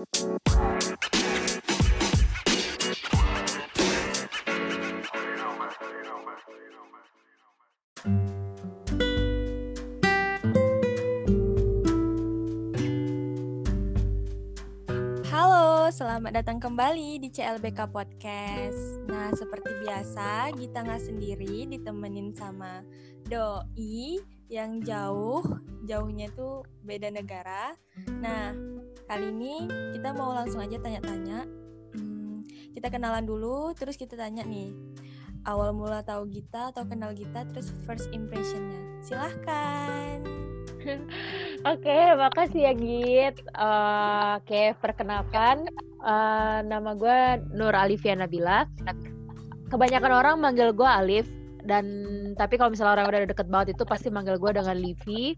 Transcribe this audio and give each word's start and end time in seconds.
Halo, 0.00 0.08
selamat 15.92 16.32
datang 16.32 16.56
kembali 16.56 17.20
di 17.20 17.28
CLBK 17.28 17.92
Podcast. 17.92 19.04
Nah, 19.04 19.28
seperti 19.36 19.84
biasa, 19.84 20.56
kita 20.56 20.80
nggak 20.80 21.04
sendiri, 21.12 21.68
ditemenin 21.68 22.32
sama 22.32 22.80
Doi 23.28 24.16
yang 24.48 24.80
jauh, 24.80 25.44
jauhnya 25.84 26.32
tuh 26.32 26.64
beda 26.88 27.12
negara. 27.12 27.76
Nah, 28.08 28.79
kali 29.10 29.34
ini 29.34 29.66
kita 29.98 30.14
mau 30.14 30.30
langsung 30.30 30.62
aja 30.62 30.78
tanya-tanya. 30.78 31.42
Hmm, 31.98 32.46
kita 32.70 32.94
kenalan 32.94 33.26
dulu, 33.26 33.74
terus 33.74 33.98
kita 33.98 34.14
tanya 34.14 34.46
nih, 34.46 34.70
awal 35.50 35.74
mula 35.74 36.06
tahu 36.06 36.30
kita 36.30 36.70
atau 36.70 36.86
kenal 36.86 37.10
kita, 37.10 37.42
terus 37.50 37.74
first 37.82 38.06
impressionnya. 38.14 38.78
Silahkan. 39.02 40.22
Oke, 41.74 41.98
makasih 42.14 42.70
ya 42.70 42.72
Git. 42.78 43.42
Uh, 43.58 44.38
Oke, 44.38 44.78
perkenalkan 44.78 45.66
uh, 46.06 46.62
nama 46.62 46.94
gue 46.94 47.42
Nur 47.50 47.74
Alifia 47.74 48.14
Nabila. 48.14 48.62
Kebanyakan 49.74 50.12
orang 50.14 50.36
manggil 50.38 50.70
gue 50.70 50.86
Alif 50.86 51.26
dan 51.66 51.84
tapi 52.38 52.56
kalau 52.56 52.72
misalnya 52.72 53.02
orang 53.02 53.10
udah 53.10 53.20
deket 53.26 53.48
banget 53.50 53.74
itu 53.74 53.82
pasti 53.82 54.06
manggil 54.08 54.38
gue 54.38 54.54
dengan 54.54 54.78
Livi. 54.78 55.34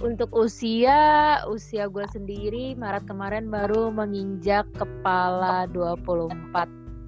Untuk 0.00 0.32
usia, 0.32 0.96
usia 1.44 1.84
gue 1.84 2.08
sendiri 2.08 2.72
Maret 2.72 3.04
kemarin 3.04 3.52
baru 3.52 3.92
menginjak 3.92 4.64
kepala 4.72 5.68
24 5.68 6.40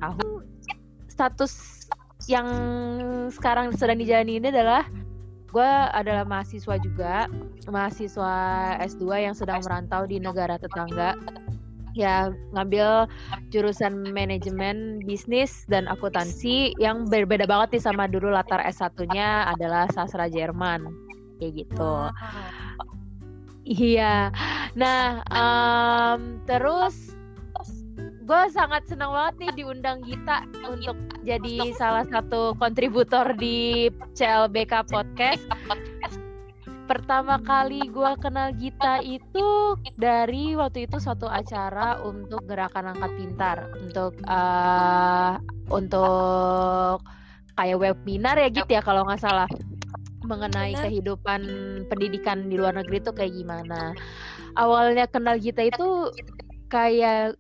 tahun. 0.05 0.44
Status 1.08 1.89
yang 2.28 2.48
sekarang 3.33 3.72
sedang 3.75 3.97
dijalani 3.97 4.36
ini 4.36 4.48
adalah 4.52 4.84
gue 5.48 5.70
adalah 5.97 6.28
mahasiswa 6.28 6.77
juga 6.80 7.28
mahasiswa 7.69 8.34
S2 8.84 9.28
yang 9.28 9.34
sedang 9.36 9.64
merantau 9.64 10.05
di 10.08 10.20
negara 10.20 10.56
tetangga 10.56 11.17
ya 11.92 12.33
ngambil 12.56 13.05
jurusan 13.52 14.12
manajemen 14.17 15.05
bisnis 15.05 15.69
dan 15.69 15.84
akuntansi 15.89 16.72
yang 16.80 17.05
berbeda 17.05 17.45
banget 17.45 17.77
nih 17.77 17.84
sama 17.84 18.08
dulu 18.08 18.33
latar 18.33 18.64
S1-nya 18.64 19.52
adalah 19.52 19.84
sastra 19.92 20.28
Jerman 20.33 20.89
kayak 21.36 21.67
gitu. 21.67 21.95
Iya. 23.62 24.34
Nah, 24.74 25.22
um, 25.30 26.42
terus 26.44 27.14
gue 28.22 28.42
sangat 28.55 28.86
senang 28.86 29.12
banget 29.12 29.34
nih 29.42 29.52
diundang 29.62 29.98
Gita 30.06 30.46
untuk 30.66 30.94
jadi 31.27 31.74
salah 31.74 32.06
satu 32.06 32.55
kontributor 32.58 33.34
di 33.38 33.90
CLBK 34.14 34.88
Podcast. 34.90 35.42
Pertama 36.86 37.38
kali 37.38 37.86
gue 37.88 38.12
kenal 38.18 38.50
Gita 38.58 38.98
itu 39.02 39.78
dari 39.94 40.58
waktu 40.58 40.90
itu 40.90 40.98
suatu 40.98 41.30
acara 41.30 42.02
untuk 42.02 42.42
gerakan 42.46 42.94
angkat 42.96 43.10
pintar 43.16 43.58
untuk 43.78 44.18
uh, 44.27 45.38
untuk 45.70 47.00
kayak 47.55 47.78
webinar 47.78 48.36
ya 48.40 48.48
gitu 48.50 48.70
ya 48.70 48.83
kalau 48.83 49.06
nggak 49.06 49.22
salah 49.22 49.48
mengenai 50.25 50.75
kehidupan 50.77 51.41
pendidikan 51.91 52.47
di 52.47 52.56
luar 52.59 52.77
negeri 52.78 53.03
itu 53.03 53.12
kayak 53.15 53.33
gimana. 53.34 53.92
Awalnya 54.56 55.09
kenal 55.09 55.41
Gita 55.41 55.64
itu 55.64 56.12
kayak 56.73 57.37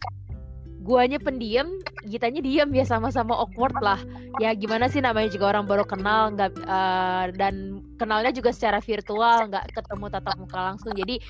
guanya 0.82 1.22
pendiam, 1.22 1.70
Gitanya 2.02 2.42
diam 2.42 2.74
ya 2.74 2.82
sama-sama 2.82 3.38
awkward 3.38 3.78
lah. 3.78 4.02
Ya 4.42 4.50
gimana 4.52 4.90
sih 4.90 4.98
namanya 4.98 5.30
juga 5.30 5.54
orang 5.54 5.70
baru 5.70 5.86
kenal 5.86 6.34
nggak 6.34 6.52
uh, 6.66 7.30
dan 7.38 7.78
kenalnya 7.96 8.34
juga 8.34 8.50
secara 8.50 8.82
virtual, 8.82 9.46
nggak 9.46 9.70
ketemu 9.70 10.06
tatap 10.10 10.36
muka 10.36 10.58
langsung. 10.58 10.92
Jadi 10.98 11.22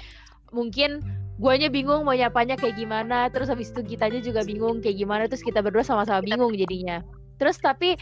mungkin 0.53 1.05
guanya 1.37 1.69
bingung 1.69 2.09
mau 2.09 2.17
nyapanya 2.17 2.57
kayak 2.57 2.81
gimana, 2.81 3.29
terus 3.29 3.53
habis 3.53 3.69
itu 3.69 3.85
Gitanya 3.85 4.25
juga 4.25 4.41
bingung 4.41 4.81
kayak 4.81 4.97
gimana, 4.97 5.23
terus 5.29 5.45
kita 5.45 5.61
berdua 5.61 5.85
sama-sama 5.85 6.25
bingung 6.25 6.57
jadinya. 6.57 7.05
Terus 7.43 7.59
tapi 7.59 7.99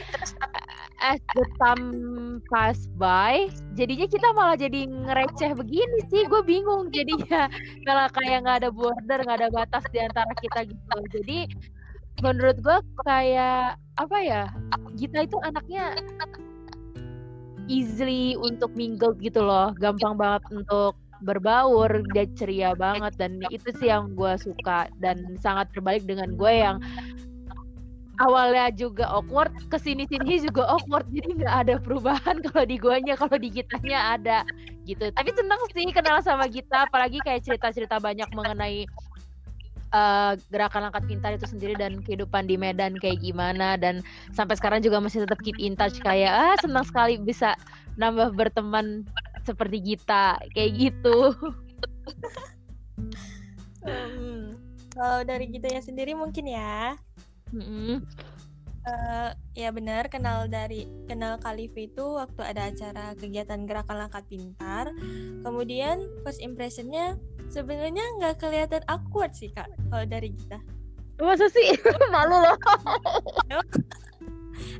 as 1.00 1.16
the 1.32 1.48
time 1.56 1.88
pass 2.52 2.92
by, 3.00 3.48
jadinya 3.72 4.04
kita 4.04 4.36
malah 4.36 4.60
jadi 4.60 4.84
ngereceh 4.84 5.56
begini 5.56 6.04
sih. 6.12 6.28
Gue 6.28 6.44
bingung 6.44 6.92
jadinya 6.92 7.48
kalau 7.88 8.04
kayak 8.12 8.44
nggak 8.44 8.58
ada 8.60 8.68
border, 8.68 9.18
nggak 9.24 9.38
ada 9.40 9.48
batas 9.48 9.84
di 9.96 10.04
antara 10.04 10.28
kita 10.44 10.68
gitu. 10.68 10.96
Jadi 11.16 11.38
menurut 12.20 12.60
gue 12.60 12.78
kayak 13.08 13.80
apa 13.96 14.16
ya? 14.20 14.44
Gita 15.00 15.24
itu 15.24 15.40
anaknya 15.40 15.96
easily 17.72 18.36
untuk 18.36 18.76
mingle 18.76 19.16
gitu 19.24 19.40
loh, 19.40 19.72
gampang 19.80 20.20
banget 20.20 20.44
untuk 20.52 21.00
berbaur, 21.24 21.88
dia 22.12 22.28
ceria 22.36 22.76
banget 22.76 23.16
dan 23.16 23.40
itu 23.48 23.72
sih 23.80 23.88
yang 23.88 24.12
gue 24.16 24.36
suka 24.40 24.88
dan 25.00 25.20
sangat 25.40 25.68
terbalik 25.72 26.04
dengan 26.04 26.34
gue 26.34 26.52
yang 26.52 26.76
awalnya 28.20 28.68
juga 28.70 29.08
awkward 29.08 29.50
ke 29.72 29.80
sini 29.80 30.04
sini 30.04 30.44
juga 30.44 30.68
awkward. 30.68 31.08
Jadi 31.08 31.40
nggak 31.40 31.56
ada 31.66 31.74
perubahan 31.80 32.36
kalau 32.46 32.64
di 32.68 32.76
guanya 32.76 33.16
kalau 33.16 33.40
di 33.40 33.48
gitanya 33.48 34.14
ada 34.14 34.38
gitu. 34.84 35.08
Tapi 35.10 35.30
seneng 35.32 35.60
sih 35.72 35.88
kenal 35.90 36.20
sama 36.20 36.46
Gita 36.46 36.84
apalagi 36.86 37.18
kayak 37.24 37.42
cerita-cerita 37.48 37.96
banyak 37.96 38.28
mengenai 38.36 38.84
uh, 39.96 40.36
gerakan 40.52 40.92
angkat 40.92 41.04
pintar 41.08 41.32
itu 41.34 41.48
sendiri 41.48 41.74
dan 41.80 42.04
kehidupan 42.04 42.44
di 42.44 42.60
Medan 42.60 43.00
kayak 43.00 43.24
gimana. 43.24 43.80
Dan 43.80 44.04
sampai 44.36 44.60
sekarang 44.60 44.84
juga 44.84 45.00
masih 45.00 45.24
tetap 45.24 45.40
keep 45.40 45.56
in 45.56 45.72
touch 45.72 45.96
kayak 46.04 46.30
ah 46.30 46.54
senang 46.60 46.84
sekali 46.84 47.16
bisa 47.16 47.56
nambah 47.96 48.36
berteman 48.36 49.08
seperti 49.48 49.80
Gita 49.80 50.36
kayak 50.52 50.70
gitu. 50.76 51.32
um, 53.88 54.60
kalau 54.92 55.24
dari 55.24 55.48
Gita 55.48 55.72
ya 55.72 55.80
sendiri 55.80 56.12
mungkin 56.12 56.44
ya 56.52 57.00
Mm-hmm. 57.50 57.94
Uh, 58.80 59.36
ya 59.52 59.68
benar 59.76 60.08
kenal 60.08 60.48
dari 60.48 60.88
kenal 61.04 61.36
Khalif 61.44 61.76
itu 61.76 62.16
waktu 62.16 62.40
ada 62.40 62.72
acara 62.72 63.12
kegiatan 63.18 63.68
gerakan 63.68 64.08
langkat 64.08 64.24
pintar. 64.32 64.88
Kemudian 65.44 66.08
first 66.24 66.40
impressionnya 66.40 67.20
sebenarnya 67.52 68.02
nggak 68.18 68.40
kelihatan 68.40 68.80
awkward 68.88 69.36
sih 69.36 69.52
kak 69.52 69.68
kalau 69.92 70.06
dari 70.08 70.32
kita. 70.32 70.58
Masa 71.20 71.52
sih 71.52 71.76
malu 72.14 72.40
loh. 72.40 72.56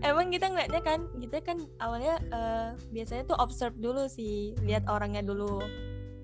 Emang 0.01 0.33
kita 0.33 0.49
ngeliatnya 0.49 0.81
kan, 0.81 1.01
kita 1.21 1.45
kan 1.45 1.59
awalnya 1.77 2.17
uh, 2.33 2.73
biasanya 2.89 3.29
tuh 3.29 3.37
observe 3.37 3.77
dulu 3.77 4.09
sih, 4.09 4.57
lihat 4.65 4.89
orangnya 4.89 5.21
dulu. 5.21 5.61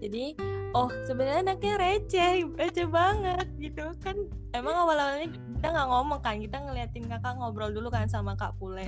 Jadi 0.00 0.32
oh 0.76 0.88
sebenarnya 1.08 1.40
anaknya 1.48 1.74
receh 1.80 2.44
receh 2.52 2.84
banget 2.84 3.48
gitu. 3.56 3.88
Kan 4.04 4.28
emang 4.52 4.76
awal-awalnya 4.76 5.32
kita 5.32 5.66
nggak 5.72 5.88
ngomong 5.88 6.20
kan 6.20 6.36
kita 6.36 6.60
ngeliatin 6.60 7.08
kakak 7.08 7.32
ngobrol 7.40 7.72
dulu 7.72 7.88
kan 7.88 8.04
sama 8.12 8.36
kak 8.36 8.52
Pule. 8.60 8.84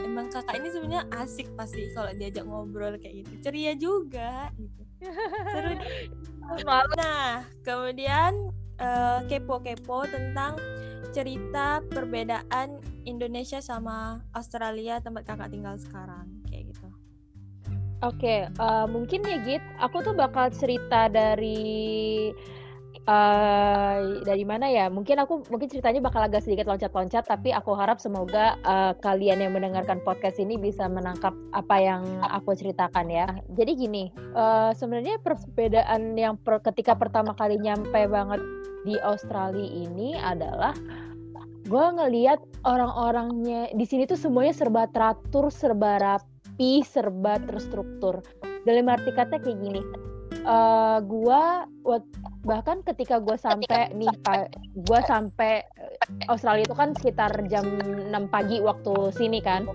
Emang 0.00 0.32
kakak 0.32 0.56
ini 0.56 0.72
sebenarnya 0.72 1.04
asik 1.20 1.52
pasti 1.52 1.84
kalau 1.92 2.08
diajak 2.16 2.48
ngobrol 2.48 2.96
kayak 2.96 3.28
gitu. 3.28 3.32
Ceria 3.44 3.72
juga 3.76 4.48
gitu. 4.56 4.82
Seru 5.52 5.76
nah 6.96 7.44
kemudian 7.60 8.32
uh, 8.80 9.20
kepo-kepo 9.28 10.08
tentang 10.08 10.56
cerita 11.12 11.84
perbedaan 11.92 12.80
Indonesia 13.04 13.60
sama 13.60 14.24
Australia 14.32 15.00
tempat 15.00 15.28
kakak 15.28 15.52
tinggal 15.52 15.76
sekarang 15.76 16.37
Oke, 17.98 18.46
okay, 18.46 18.62
uh, 18.62 18.86
eh, 18.86 18.86
mungkin 18.86 19.26
ya 19.26 19.42
Git, 19.42 19.64
aku 19.82 20.06
tuh 20.06 20.14
bakal 20.14 20.54
cerita 20.54 21.10
dari 21.10 22.30
uh, 23.10 24.22
dari 24.22 24.46
mana 24.46 24.70
ya? 24.70 24.86
Mungkin 24.86 25.18
aku 25.18 25.42
mungkin 25.50 25.66
ceritanya 25.66 25.98
bakal 25.98 26.22
agak 26.22 26.46
sedikit 26.46 26.70
loncat-loncat, 26.70 27.26
tapi 27.26 27.50
aku 27.50 27.74
harap 27.74 27.98
semoga 27.98 28.54
uh, 28.62 28.94
kalian 29.02 29.42
yang 29.42 29.50
mendengarkan 29.50 29.98
podcast 30.06 30.38
ini 30.38 30.54
bisa 30.54 30.86
menangkap 30.86 31.34
apa 31.50 31.76
yang 31.82 32.06
aku 32.22 32.54
ceritakan 32.54 33.10
ya. 33.10 33.26
Jadi 33.58 33.74
gini, 33.74 34.14
uh, 34.38 34.70
sebenarnya 34.70 35.18
perbedaan 35.18 36.14
yang 36.14 36.38
per, 36.38 36.62
ketika 36.62 36.94
pertama 36.94 37.34
kali 37.34 37.58
nyampe 37.58 38.06
banget 38.06 38.38
di 38.86 38.94
Australia 39.02 39.66
ini 39.66 40.14
adalah 40.14 40.70
gue 41.66 41.86
ngeliat 41.98 42.38
orang-orangnya 42.62 43.74
di 43.74 43.82
sini 43.82 44.06
tuh 44.06 44.14
semuanya 44.14 44.54
serba 44.54 44.86
teratur, 44.86 45.50
serba 45.50 45.98
rapi 45.98 46.37
rapi, 46.58 46.82
serba 46.82 47.38
terstruktur. 47.46 48.18
Dalam 48.66 48.90
arti 48.90 49.14
kata 49.14 49.38
kayak 49.38 49.62
gini, 49.62 49.78
uh, 50.42 50.98
gua 51.06 51.70
bahkan 52.42 52.82
ketika 52.82 53.22
gue 53.22 53.38
sampai 53.38 53.94
nih 53.94 54.10
gue 54.74 55.00
sampai 55.06 55.62
Australia 56.26 56.66
itu 56.66 56.74
kan 56.74 56.98
sekitar 56.98 57.30
jam 57.46 57.62
6 57.62 58.10
pagi 58.34 58.58
waktu 58.58 59.14
sini 59.14 59.38
kan 59.38 59.70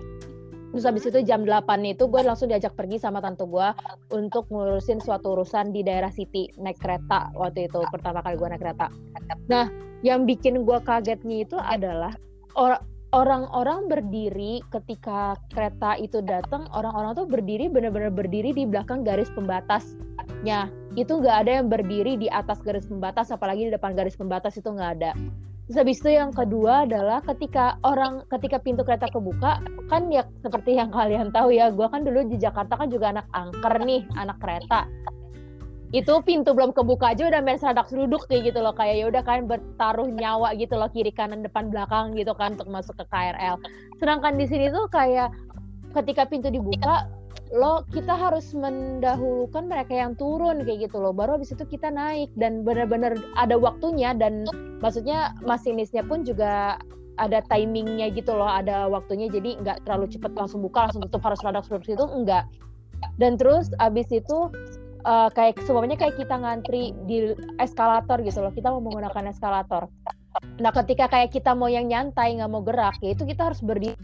Terus 0.74 0.90
habis 0.90 1.06
itu 1.06 1.22
jam 1.22 1.46
8 1.46 1.86
itu 1.86 2.10
gue 2.10 2.18
langsung 2.26 2.50
diajak 2.50 2.74
pergi 2.74 2.98
sama 2.98 3.22
tante 3.22 3.46
gue 3.46 3.68
untuk 4.10 4.50
ngurusin 4.50 4.98
suatu 4.98 5.38
urusan 5.38 5.70
di 5.70 5.86
daerah 5.86 6.10
City 6.10 6.50
naik 6.58 6.82
kereta 6.82 7.30
waktu 7.38 7.70
itu 7.70 7.78
pertama 7.94 8.18
kali 8.26 8.34
gue 8.34 8.48
naik 8.50 8.58
kereta. 8.58 8.90
Nah, 9.46 9.70
yang 10.02 10.26
bikin 10.26 10.66
gue 10.66 10.78
kagetnya 10.82 11.46
itu 11.46 11.54
adalah 11.62 12.10
or 12.58 12.74
orang-orang 13.14 13.86
berdiri 13.86 14.58
ketika 14.74 15.38
kereta 15.54 15.94
itu 16.02 16.18
datang, 16.18 16.66
orang-orang 16.74 17.14
tuh 17.14 17.30
berdiri 17.30 17.70
benar-benar 17.70 18.10
berdiri 18.10 18.50
di 18.50 18.66
belakang 18.66 19.06
garis 19.06 19.30
pembatasnya. 19.38 20.66
Itu 20.98 21.22
nggak 21.22 21.36
ada 21.46 21.62
yang 21.62 21.70
berdiri 21.70 22.18
di 22.18 22.26
atas 22.26 22.58
garis 22.66 22.90
pembatas, 22.90 23.30
apalagi 23.30 23.70
di 23.70 23.72
depan 23.72 23.94
garis 23.94 24.18
pembatas 24.18 24.58
itu 24.58 24.66
nggak 24.66 24.92
ada. 24.98 25.14
Terus 25.64 25.80
habis 25.80 25.96
itu 26.04 26.10
yang 26.12 26.28
kedua 26.28 26.84
adalah 26.84 27.24
ketika 27.24 27.80
orang 27.88 28.26
ketika 28.28 28.60
pintu 28.60 28.84
kereta 28.84 29.08
kebuka 29.08 29.64
kan 29.88 30.12
ya 30.12 30.28
seperti 30.44 30.76
yang 30.76 30.92
kalian 30.92 31.32
tahu 31.32 31.56
ya 31.56 31.72
gue 31.72 31.88
kan 31.88 32.04
dulu 32.04 32.20
di 32.28 32.36
Jakarta 32.36 32.76
kan 32.76 32.92
juga 32.92 33.16
anak 33.16 33.24
angker 33.32 33.80
nih 33.80 34.04
anak 34.20 34.36
kereta 34.44 34.84
itu 35.94 36.10
pintu 36.26 36.50
belum 36.58 36.74
kebuka 36.74 37.14
aja 37.14 37.30
udah 37.30 37.38
main 37.38 37.54
seradak 37.54 37.86
seruduk 37.86 38.26
kayak 38.26 38.50
gitu 38.50 38.58
loh 38.58 38.74
kayak 38.74 38.98
ya 38.98 39.04
udah 39.06 39.22
kan 39.22 39.46
bertaruh 39.46 40.10
nyawa 40.10 40.50
gitu 40.58 40.74
loh 40.74 40.90
kiri 40.90 41.14
kanan 41.14 41.46
depan 41.46 41.70
belakang 41.70 42.18
gitu 42.18 42.34
kan 42.34 42.58
untuk 42.58 42.66
masuk 42.66 42.98
ke 42.98 43.06
KRL 43.14 43.62
sedangkan 44.02 44.34
di 44.34 44.50
sini 44.50 44.74
tuh 44.74 44.90
kayak 44.90 45.30
ketika 45.94 46.26
pintu 46.26 46.50
dibuka 46.50 47.06
lo 47.54 47.86
kita 47.94 48.10
harus 48.10 48.50
mendahulukan 48.50 49.70
mereka 49.70 49.94
yang 49.94 50.18
turun 50.18 50.66
kayak 50.66 50.90
gitu 50.90 50.98
loh. 50.98 51.14
Baru 51.14 51.38
habis 51.38 51.54
itu 51.54 51.62
kita 51.62 51.86
naik 51.86 52.34
dan 52.34 52.66
benar-benar 52.66 53.14
ada 53.38 53.54
waktunya 53.54 54.10
dan 54.10 54.42
maksudnya 54.82 55.30
masinisnya 55.46 56.02
pun 56.02 56.26
juga 56.26 56.82
ada 57.22 57.38
timingnya 57.46 58.10
gitu 58.10 58.34
loh 58.34 58.50
ada 58.50 58.90
waktunya. 58.90 59.30
Jadi 59.30 59.62
nggak 59.62 59.86
terlalu 59.86 60.10
cepet 60.10 60.34
langsung 60.34 60.66
buka 60.66 60.90
langsung 60.90 61.06
tutup 61.06 61.22
harus 61.22 61.38
rada 61.46 61.62
itu 61.62 62.06
enggak. 62.10 62.42
Dan 63.22 63.38
terus 63.38 63.70
abis 63.78 64.10
itu 64.10 64.50
uh, 65.04 65.28
kayak 65.30 65.60
semuanya 65.64 65.96
kayak 65.96 66.16
kita 66.18 66.34
ngantri 66.34 66.92
di 67.06 67.32
eskalator 67.60 68.20
gitu 68.24 68.42
loh 68.42 68.52
kita 68.52 68.72
mau 68.72 68.82
menggunakan 68.82 69.30
eskalator 69.30 69.86
nah 70.58 70.74
ketika 70.74 71.06
kayak 71.06 71.30
kita 71.30 71.54
mau 71.54 71.70
yang 71.70 71.86
nyantai 71.86 72.34
nggak 72.34 72.50
mau 72.50 72.64
gerak 72.64 72.98
ya 72.98 73.14
itu 73.14 73.22
kita 73.22 73.52
harus 73.52 73.62
berdiri 73.62 73.94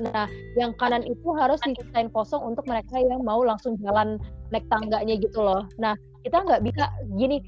Nah, 0.00 0.26
yang 0.56 0.72
kanan 0.78 1.04
itu 1.04 1.28
harus 1.36 1.60
disisain 1.62 2.08
kosong 2.10 2.40
untuk 2.42 2.64
mereka 2.64 2.96
yang 2.98 3.22
mau 3.22 3.42
langsung 3.44 3.76
jalan 3.82 4.16
naik 4.54 4.64
tangganya 4.72 5.14
gitu 5.18 5.42
loh. 5.42 5.68
Nah, 5.76 5.98
kita 6.24 6.42
nggak 6.42 6.62
bisa 6.64 6.88
gini, 7.18 7.42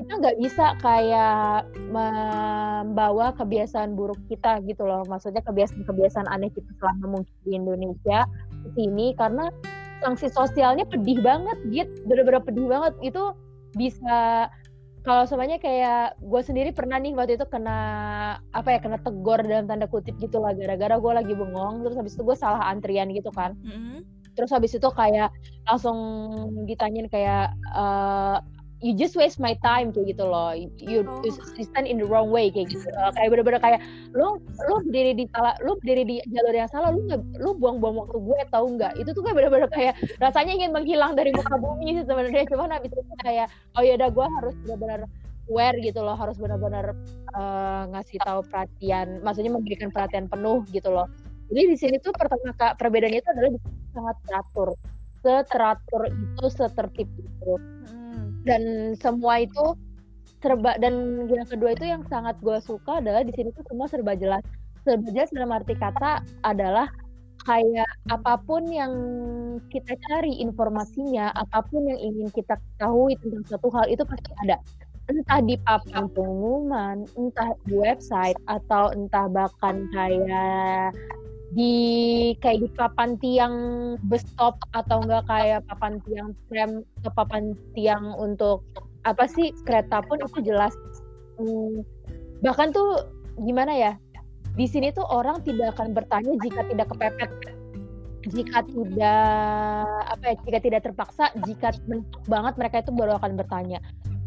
kita 0.00 0.12
nggak 0.18 0.38
bisa 0.42 0.74
kayak 0.82 1.68
membawa 1.92 3.32
kebiasaan 3.36 3.94
buruk 3.94 4.18
kita 4.26 4.60
gitu 4.66 4.84
loh. 4.84 5.04
Maksudnya 5.06 5.44
kebiasaan-kebiasaan 5.44 6.28
aneh 6.28 6.50
kita 6.50 6.70
selama 6.80 7.20
mungkin 7.20 7.36
di 7.46 7.50
Indonesia 7.54 8.26
ke 8.64 8.68
sini 8.74 9.14
karena 9.14 9.48
sanksi 10.00 10.26
sosialnya 10.30 10.84
pedih 10.86 11.18
banget 11.20 11.58
gitu, 11.70 11.92
bener-bener 12.06 12.42
pedih 12.42 12.66
banget. 12.66 12.94
Itu 13.02 13.34
bisa 13.76 14.48
kalau 15.08 15.24
semuanya 15.24 15.56
kayak 15.56 16.20
gue 16.20 16.42
sendiri 16.44 16.70
pernah 16.76 17.00
nih 17.00 17.16
waktu 17.16 17.40
itu 17.40 17.46
kena 17.48 17.78
apa 18.52 18.76
ya 18.76 18.78
kena 18.82 19.00
tegor 19.00 19.40
dalam 19.40 19.64
tanda 19.64 19.88
kutip 19.88 20.18
gitu 20.20 20.36
lah 20.36 20.52
gara-gara 20.52 21.00
gue 21.00 21.12
lagi 21.16 21.32
bengong 21.32 21.80
terus 21.80 21.96
habis 21.96 22.12
itu 22.12 22.22
gue 22.28 22.36
salah 22.36 22.68
antrian 22.68 23.08
gitu 23.16 23.32
kan 23.32 23.56
mm-hmm. 23.62 24.04
terus 24.36 24.52
habis 24.52 24.76
itu 24.76 24.84
kayak 24.92 25.32
langsung 25.64 25.96
ditanyain 26.68 27.08
kayak 27.08 27.56
uh, 27.72 28.42
you 28.78 28.94
just 28.94 29.18
waste 29.18 29.42
my 29.42 29.58
time 29.66 29.90
kayak 29.90 30.14
gitu 30.14 30.24
loh. 30.26 30.54
You, 30.54 31.02
oh. 31.02 31.22
you 31.24 31.64
stand 31.66 31.90
in 31.90 31.98
the 31.98 32.06
wrong 32.06 32.30
way 32.30 32.50
kayak 32.50 32.70
gitu 32.70 32.86
uh, 32.94 33.10
kayak 33.14 33.34
bener-bener 33.34 33.58
kayak 33.58 33.80
lu 34.14 34.38
lu 34.70 34.74
berdiri 34.86 35.18
di 35.18 35.24
salah 35.34 35.54
lu 35.66 35.74
berdiri 35.82 36.02
di 36.06 36.16
jalur 36.30 36.54
yang 36.54 36.70
salah 36.70 36.94
lu 36.94 37.02
nggak 37.10 37.20
lu 37.42 37.58
buang-buang 37.58 38.06
waktu 38.06 38.18
gue 38.22 38.38
tau 38.54 38.66
nggak? 38.70 38.92
Itu 39.02 39.10
tuh 39.14 39.22
kayak 39.26 39.36
bener-bener 39.42 39.70
kayak 39.74 39.94
rasanya 40.22 40.52
ingin 40.54 40.70
menghilang 40.70 41.18
dari 41.18 41.34
muka 41.34 41.58
bumi 41.58 41.98
sih 41.98 42.04
sebenarnya. 42.06 42.46
Cuman 42.46 42.70
habis 42.70 42.90
itu 42.94 43.14
kayak 43.26 43.50
oh 43.74 43.82
ya 43.82 43.98
udah 43.98 44.10
gue 44.14 44.26
harus 44.38 44.54
bener-bener 44.62 45.00
aware 45.48 45.76
gitu 45.80 46.00
loh 46.04 46.14
harus 46.14 46.36
benar-benar 46.36 46.92
uh, 47.32 47.88
ngasih 47.96 48.20
tahu 48.20 48.44
perhatian 48.52 49.24
maksudnya 49.24 49.48
memberikan 49.48 49.88
perhatian 49.90 50.30
penuh 50.30 50.62
gitu 50.70 50.92
loh. 50.92 51.08
Jadi 51.48 51.62
di 51.64 51.76
sini 51.80 51.96
tuh 51.98 52.12
pertama 52.12 52.52
kak 52.54 52.76
perbedaannya 52.76 53.24
itu 53.24 53.30
adalah 53.32 53.50
sangat 53.96 54.16
teratur. 54.28 54.68
Seteratur 55.18 56.02
itu 56.12 56.46
setertib 56.52 57.08
itu 57.16 57.52
dan 58.48 58.62
semua 58.96 59.44
itu 59.44 59.76
serba 60.40 60.78
dan 60.78 61.26
yang 61.28 61.44
kedua 61.44 61.74
itu 61.74 61.84
yang 61.84 62.02
sangat 62.08 62.38
gue 62.40 62.56
suka 62.62 63.02
adalah 63.02 63.26
di 63.26 63.34
sini 63.34 63.52
tuh 63.52 63.66
semua 63.68 63.86
serba 63.90 64.16
jelas. 64.16 64.42
Serba 64.86 65.08
jelas 65.12 65.28
dalam 65.34 65.52
arti 65.52 65.76
kata 65.76 66.24
adalah 66.46 66.88
kayak 67.44 67.90
apa 68.12 68.40
pun 68.44 68.64
yang 68.68 68.92
kita 69.72 69.94
cari 70.08 70.40
informasinya 70.40 71.32
apa 71.32 71.64
pun 71.68 71.86
yang 71.86 72.00
ingin 72.00 72.28
kita 72.32 72.56
ketahui 72.56 73.14
tentang 73.20 73.44
suatu 73.46 73.68
hal 73.74 73.86
itu 73.90 74.02
pasti 74.06 74.30
ada. 74.46 74.56
Entah 75.08 75.40
di 75.40 75.56
papan 75.64 76.04
pengumuman 76.12 77.08
entah 77.16 77.50
di 77.64 77.74
website 77.80 78.36
atau 78.44 78.92
entah 78.92 79.24
bahkan 79.32 79.88
kayak 79.96 80.92
di 81.56 81.74
kayak 82.44 82.60
di 82.60 82.68
papan 82.76 83.16
tiang 83.16 83.54
bus 84.04 84.20
stop 84.20 84.60
atau 84.76 85.00
enggak 85.00 85.24
kayak 85.24 85.64
papan 85.64 85.96
tiang 86.04 86.36
tram 86.52 86.84
ke 87.00 87.10
papan 87.16 87.56
tiang 87.72 88.12
untuk 88.20 88.64
apa 89.08 89.24
sih 89.24 89.56
kereta 89.64 90.04
pun 90.04 90.20
itu 90.20 90.44
jelas. 90.44 90.76
Hmm, 91.40 91.86
bahkan 92.44 92.68
tuh 92.74 93.08
gimana 93.40 93.72
ya 93.72 93.92
di 94.58 94.66
sini 94.66 94.90
tuh 94.90 95.06
orang 95.06 95.40
tidak 95.46 95.78
akan 95.78 95.94
bertanya 95.94 96.34
jika 96.42 96.66
tidak 96.66 96.86
kepepet 96.90 97.30
jika 98.26 98.66
tidak 98.66 99.86
apa 100.10 100.24
ya 100.26 100.34
jika 100.44 100.58
tidak 100.58 100.80
terpaksa 100.84 101.30
jika 101.46 101.72
mentok 101.86 102.22
banget 102.26 102.54
mereka 102.58 102.76
itu 102.82 102.92
baru 102.92 103.16
akan 103.16 103.38
bertanya. 103.38 103.78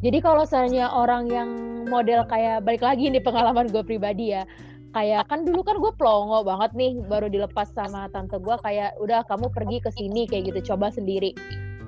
Jadi 0.02 0.18
kalau 0.18 0.42
misalnya 0.42 0.90
orang 0.90 1.30
yang 1.30 1.50
model 1.86 2.26
kayak 2.26 2.66
balik 2.66 2.82
lagi 2.82 3.06
ini 3.12 3.22
pengalaman 3.22 3.70
gue 3.70 3.86
pribadi 3.86 4.34
ya 4.34 4.48
kayak 4.92 5.28
kan 5.32 5.48
dulu 5.48 5.64
kan 5.64 5.80
gue 5.80 5.92
plongo 5.96 6.44
banget 6.44 6.72
nih 6.76 7.00
baru 7.08 7.32
dilepas 7.32 7.72
sama 7.72 8.12
tante 8.12 8.38
gue 8.38 8.56
kayak 8.64 8.96
udah 9.00 9.24
kamu 9.28 9.48
pergi 9.52 9.78
ke 9.80 9.90
sini 9.96 10.28
kayak 10.28 10.52
gitu 10.52 10.76
coba 10.76 10.92
sendiri. 10.92 11.32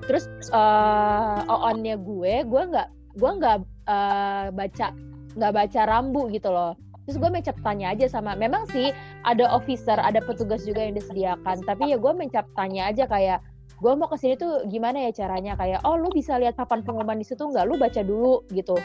Terus 0.03 0.27
uh, 0.51 1.43
onnya 1.47 1.99
gue 1.99 2.43
gue 2.47 2.63
nggak 2.71 2.89
gue 3.19 3.31
nggak 3.39 3.57
uh, 3.87 4.45
baca 4.51 4.87
nggak 5.35 5.53
baca 5.53 5.81
rambu 5.87 6.31
gitu 6.31 6.49
loh. 6.51 6.75
Terus 7.03 7.19
gue 7.19 7.29
mencap 7.29 7.59
tanya 7.59 7.91
aja 7.91 8.07
sama 8.07 8.31
memang 8.39 8.63
sih 8.71 8.95
ada 9.27 9.51
officer 9.51 9.99
ada 9.99 10.23
petugas 10.23 10.63
juga 10.63 10.87
yang 10.87 10.95
disediakan 10.95 11.59
tapi 11.67 11.91
ya 11.91 11.99
gue 11.99 12.13
mencap 12.15 12.47
tanya 12.55 12.87
aja 12.87 13.03
kayak 13.07 13.43
gue 13.83 13.91
mau 13.99 14.07
ke 14.07 14.15
sini 14.15 14.39
tuh 14.39 14.63
gimana 14.71 15.11
ya 15.11 15.11
caranya? 15.11 15.59
Kayak 15.59 15.83
oh 15.83 15.99
lu 15.99 16.07
bisa 16.15 16.39
lihat 16.39 16.55
papan 16.55 16.87
pengumuman 16.87 17.19
di 17.19 17.27
situ 17.27 17.43
nggak? 17.43 17.67
Lu 17.67 17.75
baca 17.75 17.99
dulu 17.99 18.47
gitu 18.55 18.79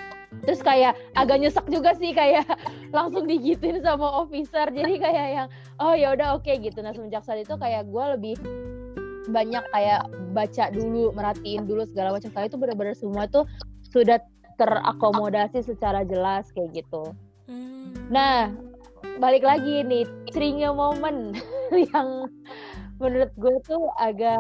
terus 0.45 0.61
kayak 0.61 0.93
agak 1.17 1.41
nyesek 1.41 1.67
juga 1.73 1.97
sih 1.97 2.13
kayak 2.13 2.45
langsung 2.97 3.25
digituin 3.25 3.81
sama 3.81 4.25
officer. 4.25 4.69
Jadi 4.69 5.01
kayak 5.01 5.27
yang 5.33 5.49
oh 5.81 5.95
ya 5.97 6.13
udah 6.13 6.37
oke 6.37 6.45
okay, 6.45 6.61
gitu. 6.61 6.81
Nah 6.85 6.93
semenjak 6.93 7.25
saat 7.25 7.43
itu 7.45 7.55
kayak 7.57 7.89
gue 7.89 8.05
lebih 8.17 8.37
banyak 9.29 9.65
kayak 9.77 10.09
baca 10.33 10.65
dulu 10.73 11.13
merhatiin 11.17 11.65
dulu 11.65 11.85
segala 11.89 12.17
macam. 12.17 12.31
Kali 12.33 12.49
itu 12.49 12.59
benar-benar 12.61 12.97
semua 12.97 13.25
tuh 13.29 13.45
sudah 13.89 14.21
terakomodasi 14.59 15.63
secara 15.63 16.03
jelas 16.05 16.51
kayak 16.53 16.85
gitu. 16.85 17.15
Hmm. 17.49 17.97
nah 18.13 18.53
balik 19.17 19.41
lagi 19.41 19.81
nih 19.81 20.05
tringe 20.35 20.69
momen 20.69 21.33
yang 21.95 22.29
menurut 22.99 23.33
gue 23.39 23.57
tuh 23.63 23.91
agak 24.03 24.39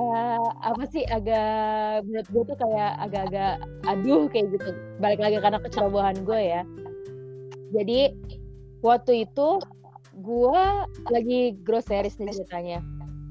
apa 0.67 0.83
sih 0.91 1.07
agak 1.07 2.03
menurut 2.07 2.29
gue 2.31 2.43
tuh 2.55 2.57
kayak 2.59 2.93
agak-agak 3.07 3.55
aduh 3.87 4.27
kayak 4.31 4.51
gitu. 4.55 4.71
Balik 4.99 5.23
lagi 5.23 5.39
karena 5.39 5.59
kecerobohan 5.63 6.17
gue 6.27 6.41
ya. 6.43 6.63
Jadi 7.71 8.15
waktu 8.83 9.27
itu 9.27 9.63
gue 10.19 10.63
lagi 11.11 11.41
groceries 11.63 12.19
nih 12.19 12.35
ceritanya. 12.35 12.81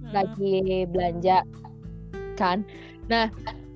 Hmm. 0.07 0.23
lagi 0.23 0.87
belanja 0.87 1.43
kan? 2.39 2.63
Nah 3.11 3.27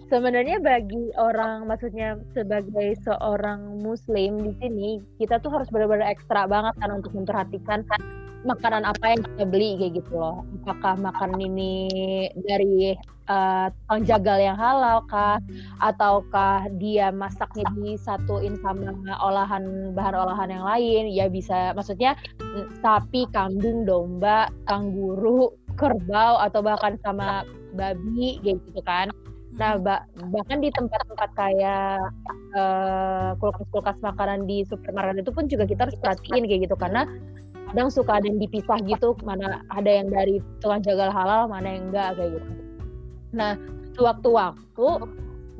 sebenarnya 0.07 0.59
bagi 0.59 1.11
orang 1.19 1.67
maksudnya 1.67 2.19
sebagai 2.35 2.95
seorang 3.03 3.79
muslim 3.79 4.39
di 4.43 4.51
sini 4.59 4.89
kita 5.19 5.39
tuh 5.39 5.51
harus 5.51 5.71
benar-benar 5.71 6.07
ekstra 6.11 6.47
banget 6.47 6.75
kan 6.79 6.91
untuk 6.99 7.15
memperhatikan 7.15 7.83
makanan 8.41 8.83
apa 8.89 9.05
yang 9.13 9.21
kita 9.21 9.43
beli 9.45 9.77
kayak 9.77 10.01
gitu 10.01 10.11
loh. 10.17 10.41
Apakah 10.61 10.97
makanan 10.97 11.39
ini 11.41 11.85
dari 12.41 12.97
uh, 13.29 13.69
tukang 13.69 14.01
jagal 14.07 14.37
yang 14.41 14.57
halal 14.57 15.05
kah 15.05 15.37
ataukah 15.79 16.65
dia 16.81 17.13
masaknya 17.13 17.65
disatuin 17.77 18.57
sama 18.65 18.97
olahan 19.21 19.93
bahan 19.93 20.15
olahan 20.17 20.49
yang 20.49 20.65
lain 20.65 21.03
ya 21.13 21.25
bisa 21.29 21.71
maksudnya 21.77 22.17
sapi, 22.81 23.29
kambing, 23.29 23.85
domba, 23.85 24.49
kangguru, 24.65 25.53
kerbau 25.77 26.41
atau 26.41 26.59
bahkan 26.65 26.97
sama 27.05 27.45
babi 27.77 28.41
kayak 28.41 28.59
gitu 28.67 28.81
kan. 28.83 29.07
Nah, 29.51 29.75
bah 29.75 30.07
bahkan 30.31 30.63
di 30.63 30.71
tempat-tempat 30.71 31.29
kayak 31.35 31.99
kulkas 33.37 33.67
kulkas-kulkas 33.67 33.97
makanan 33.99 34.47
di 34.47 34.63
supermarket 34.67 35.23
itu 35.23 35.31
pun 35.31 35.45
juga 35.51 35.67
kita 35.67 35.87
harus 35.87 35.97
perhatiin 35.99 36.47
kayak 36.47 36.61
gitu 36.67 36.75
karena 36.79 37.03
kadang 37.69 37.89
suka 37.93 38.19
ada 38.19 38.25
yang 38.27 38.39
dipisah 38.41 38.79
gitu 38.83 39.13
mana 39.21 39.61
ada 39.71 39.91
yang 39.91 40.07
dari 40.09 40.41
tukang 40.59 40.81
jagal 40.81 41.13
halal 41.13 41.47
mana 41.47 41.77
yang 41.77 41.91
enggak 41.91 42.17
kayak 42.17 42.39
gitu. 42.39 42.49
Nah 43.31 43.55
waktu-waktu 43.95 44.87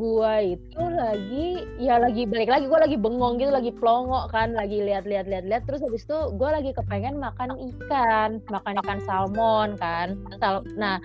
gue 0.01 0.36
itu 0.58 0.81
lagi 0.81 1.48
ya 1.77 2.01
lagi 2.01 2.25
balik 2.25 2.50
lagi 2.50 2.65
gue 2.65 2.79
lagi 2.79 2.98
bengong 2.98 3.38
gitu 3.38 3.53
lagi 3.53 3.70
plongo 3.70 4.25
kan 4.34 4.55
lagi 4.58 4.81
lihat-lihat 4.81 5.29
lihat-lihat 5.29 5.70
terus 5.70 5.84
habis 5.86 6.01
itu 6.08 6.17
gue 6.41 6.50
lagi 6.50 6.74
kepengen 6.74 7.22
makan 7.22 7.53
ikan 7.53 8.41
makan 8.50 8.81
ikan 8.81 9.00
salmon 9.05 9.77
kan. 9.77 10.17
Nah 10.79 10.98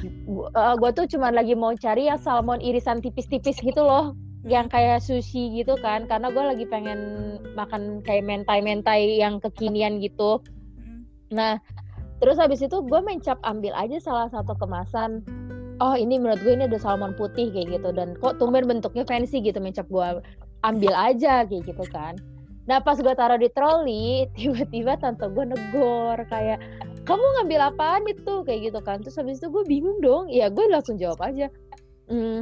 uh, 0.00 0.48
eh, 0.56 0.74
gue 0.78 0.90
tuh 0.96 1.06
cuma 1.10 1.28
lagi 1.34 1.52
mau 1.52 1.74
cari 1.76 2.08
yang 2.08 2.20
salmon 2.20 2.62
irisan 2.62 3.04
tipis-tipis 3.04 3.60
gitu 3.60 3.82
loh 3.82 4.16
yang 4.44 4.72
kayak 4.72 5.04
sushi 5.04 5.52
gitu 5.52 5.76
kan 5.84 6.08
karena 6.08 6.32
gue 6.32 6.40
lagi 6.40 6.64
pengen 6.64 7.00
makan 7.52 8.00
kayak 8.00 8.24
mentai-mentai 8.24 9.20
yang 9.20 9.36
kekinian 9.36 10.00
gitu. 10.00 10.40
Nah 11.28 11.60
terus 12.24 12.40
habis 12.40 12.64
itu 12.64 12.80
gue 12.80 13.00
mencap 13.04 13.36
ambil 13.44 13.76
aja 13.76 14.00
salah 14.00 14.28
satu 14.32 14.56
kemasan. 14.56 15.20
Oh 15.80 15.96
ini 15.96 16.20
menurut 16.20 16.40
gue 16.44 16.56
ini 16.56 16.68
ada 16.68 16.80
salmon 16.80 17.16
putih 17.16 17.52
kayak 17.52 17.80
gitu 17.80 17.88
dan 17.92 18.16
kok 18.20 18.40
tumben 18.40 18.68
bentuknya 18.68 19.04
fancy 19.04 19.40
gitu 19.44 19.60
mencap 19.60 19.88
gue 19.92 20.24
ambil 20.64 20.92
aja 20.96 21.44
kayak 21.44 21.64
gitu 21.68 21.84
kan. 21.92 22.16
Nah 22.64 22.80
pas 22.80 22.96
gue 22.96 23.12
taruh 23.12 23.40
di 23.40 23.52
troli 23.52 24.24
tiba-tiba 24.40 24.96
tante 24.96 25.28
gue 25.28 25.44
negor 25.52 26.16
kayak 26.32 26.60
kamu 27.04 27.24
ngambil 27.40 27.60
apaan 27.72 28.04
itu? 28.08 28.44
kayak 28.44 28.72
gitu 28.72 28.80
kan. 28.80 29.04
Terus 29.04 29.20
habis 29.20 29.36
itu 29.40 29.52
gue 29.52 29.64
bingung 29.68 30.00
dong. 30.00 30.32
Ya 30.32 30.48
gue 30.48 30.64
langsung 30.68 30.96
jawab 30.96 31.20
aja 31.24 31.52
hmm, 32.10 32.40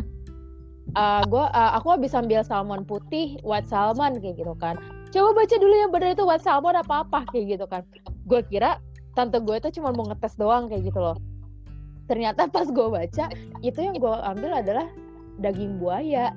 uh, 0.97 1.23
gua 1.29 1.51
uh, 1.53 1.77
aku 1.77 1.99
habis 1.99 2.17
ambil 2.17 2.41
salmon 2.47 2.87
putih 2.87 3.37
white 3.45 3.69
salmon 3.69 4.23
kayak 4.23 4.41
gitu 4.41 4.55
kan. 4.57 4.79
Coba 5.09 5.33
baca 5.45 5.57
dulu 5.57 5.75
yang 5.75 5.91
benar 5.93 6.13
itu 6.13 6.25
white 6.25 6.45
salmon 6.45 6.77
apa 6.77 7.05
apa 7.05 7.25
kayak 7.33 7.59
gitu 7.59 7.65
kan. 7.69 7.83
Gue 8.29 8.45
kira 8.47 8.77
tante 9.17 9.41
gue 9.41 9.57
itu 9.57 9.81
cuma 9.81 9.91
mau 9.91 10.07
ngetes 10.07 10.37
doang 10.37 10.69
kayak 10.69 10.87
gitu 10.93 11.01
loh. 11.01 11.17
Ternyata 12.07 12.49
pas 12.49 12.69
gue 12.69 12.87
baca 12.89 13.25
itu 13.65 13.79
yang 13.81 13.97
gue 13.97 14.15
ambil 14.25 14.53
adalah 14.53 14.87
daging 15.39 15.79
buaya. 15.79 16.35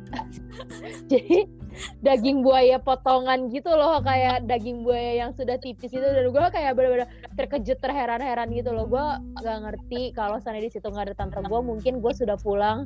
Jadi 1.12 1.50
daging 2.04 2.46
buaya 2.46 2.78
potongan 2.78 3.48
gitu 3.50 3.72
loh 3.74 4.04
kayak 4.04 4.46
daging 4.46 4.84
buaya 4.86 5.26
yang 5.26 5.32
sudah 5.34 5.58
tipis 5.58 5.92
itu 5.92 6.04
dan 6.04 6.28
gue 6.30 6.46
kayak 6.52 6.76
bener-bener 6.78 7.08
terkejut 7.36 7.80
terheran-heran 7.82 8.50
gitu 8.54 8.72
loh. 8.72 8.86
Gue 8.86 9.06
nggak 9.42 9.58
ngerti 9.68 10.14
kalau 10.14 10.38
sana 10.40 10.62
di 10.62 10.70
situ 10.70 10.86
nggak 10.86 11.12
ada 11.12 11.16
tante 11.18 11.40
gue 11.42 11.62
mungkin 11.62 12.00
gue 12.00 12.14
sudah 12.14 12.38
pulang 12.40 12.86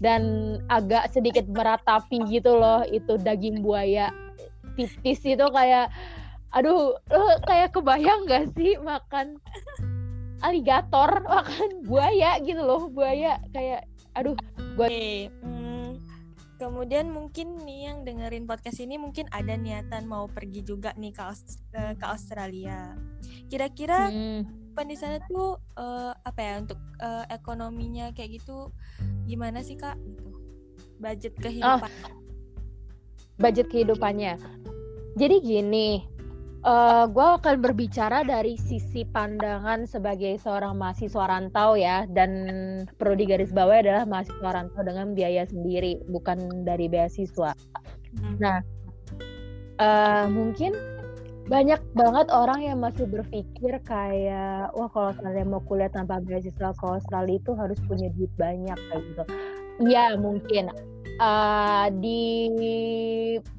dan 0.00 0.56
agak 0.68 1.08
sedikit 1.12 1.48
meratapi 1.48 2.24
gitu 2.28 2.56
loh 2.56 2.84
itu 2.88 3.16
daging 3.16 3.64
buaya 3.64 4.12
tipis 4.76 5.20
itu 5.24 5.46
kayak 5.52 5.88
aduh 6.50 6.98
lo 6.98 7.26
kayak 7.46 7.70
kebayang 7.70 8.26
gak 8.26 8.50
sih 8.58 8.74
makan 8.82 9.38
aligator 10.42 11.22
makan 11.22 11.84
buaya 11.86 12.42
gitu 12.42 12.58
loh 12.58 12.90
buaya 12.90 13.38
kayak 13.54 13.86
aduh 14.18 14.34
gue 14.76 15.30
kemudian 16.60 17.08
mungkin 17.08 17.56
nih 17.64 17.88
yang 17.88 18.04
dengerin 18.04 18.44
podcast 18.44 18.84
ini 18.84 19.00
mungkin 19.00 19.24
ada 19.32 19.56
niatan 19.56 20.04
mau 20.04 20.28
pergi 20.28 20.60
juga 20.60 20.92
nih 20.92 21.16
ke, 21.16 21.22
Aust 21.24 21.64
eh, 21.72 21.96
ke 21.96 22.04
Australia. 22.04 22.92
Kira-kira 23.48 24.12
hmm. 24.12 24.76
di 24.80 24.96
sana 24.96 25.20
tuh 25.28 25.60
uh, 25.76 26.12
apa 26.24 26.40
ya 26.40 26.54
untuk 26.60 26.80
uh, 27.04 27.24
ekonominya 27.28 28.16
kayak 28.16 28.40
gitu 28.40 28.72
gimana 29.24 29.64
sih 29.64 29.76
kak? 29.76 29.96
Gitu. 29.96 30.28
Budget 31.00 31.34
kehidupan. 31.40 31.88
Oh, 31.88 32.12
budget 33.40 33.66
kehidupannya. 33.72 34.36
Jadi 35.16 35.36
gini, 35.40 36.04
uh, 36.64 36.70
eh, 36.70 37.04
gue 37.08 37.28
akan 37.40 37.56
berbicara 37.60 38.24
dari 38.24 38.56
sisi 38.60 39.04
pandangan 39.08 39.88
sebagai 39.88 40.36
seorang 40.40 40.76
mahasiswa 40.76 41.24
rantau 41.28 41.76
ya 41.76 42.04
dan 42.10 42.30
perlu 42.96 43.16
digarisbawahi 43.16 43.86
adalah 43.88 44.04
mahasiswa 44.04 44.50
rantau 44.50 44.82
dengan 44.84 45.12
biaya 45.16 45.44
sendiri 45.48 46.00
bukan 46.08 46.64
dari 46.64 46.88
beasiswa. 46.88 47.52
Hmm. 48.20 48.36
Nah, 48.40 48.58
uh, 49.80 50.26
mungkin 50.28 50.74
banyak 51.50 51.82
banget 51.98 52.30
orang 52.30 52.62
yang 52.62 52.78
masih 52.78 53.10
berpikir 53.10 53.82
kayak 53.82 54.70
wah 54.78 54.86
kalau 54.94 55.10
kalian 55.18 55.50
mau 55.50 55.58
kuliah 55.66 55.90
tanpa 55.90 56.22
beasiswa 56.22 56.70
ke 56.70 56.84
Australia 56.86 57.42
itu 57.42 57.52
harus 57.58 57.78
punya 57.90 58.06
duit 58.14 58.30
banyak 58.38 58.78
kayak 58.78 59.02
gitu. 59.02 59.24
Iya 59.80 60.16
mungkin. 60.20 60.68
Uh, 61.20 61.92
di 62.00 62.24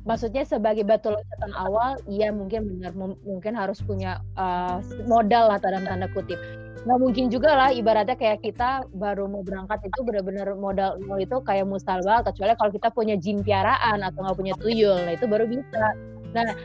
maksudnya 0.01 0.41
sebagai 0.41 0.81
batu 0.81 1.13
loncatan 1.13 1.53
awal 1.53 1.97
iya 2.09 2.33
mungkin 2.33 2.65
benar. 2.77 2.93
Mungkin 3.21 3.53
harus 3.53 3.81
punya 3.81 4.21
uh, 4.37 4.81
modal 5.05 5.49
lah 5.49 5.57
dalam 5.61 5.85
tanda 5.85 6.09
kutip. 6.13 6.37
Nggak 6.81 6.99
mungkin 7.01 7.25
juga 7.29 7.53
lah 7.53 7.69
ibaratnya 7.69 8.17
kayak 8.17 8.41
kita 8.41 8.89
baru 8.97 9.29
mau 9.29 9.45
berangkat 9.45 9.85
itu 9.85 10.01
benar-benar 10.01 10.57
modal 10.57 10.97
nol 11.05 11.21
itu 11.21 11.37
kayak 11.45 11.69
mustalbal 11.69 12.25
kecuali 12.25 12.57
kalau 12.57 12.71
kita 12.73 12.89
punya 12.89 13.13
jin 13.21 13.45
piaraan 13.45 14.01
atau 14.01 14.25
nggak 14.25 14.37
punya 14.41 14.55
tuyul 14.57 14.97
nah 15.05 15.13
itu 15.13 15.29
baru 15.29 15.45
bisa 15.45 15.93
nah 16.31 16.55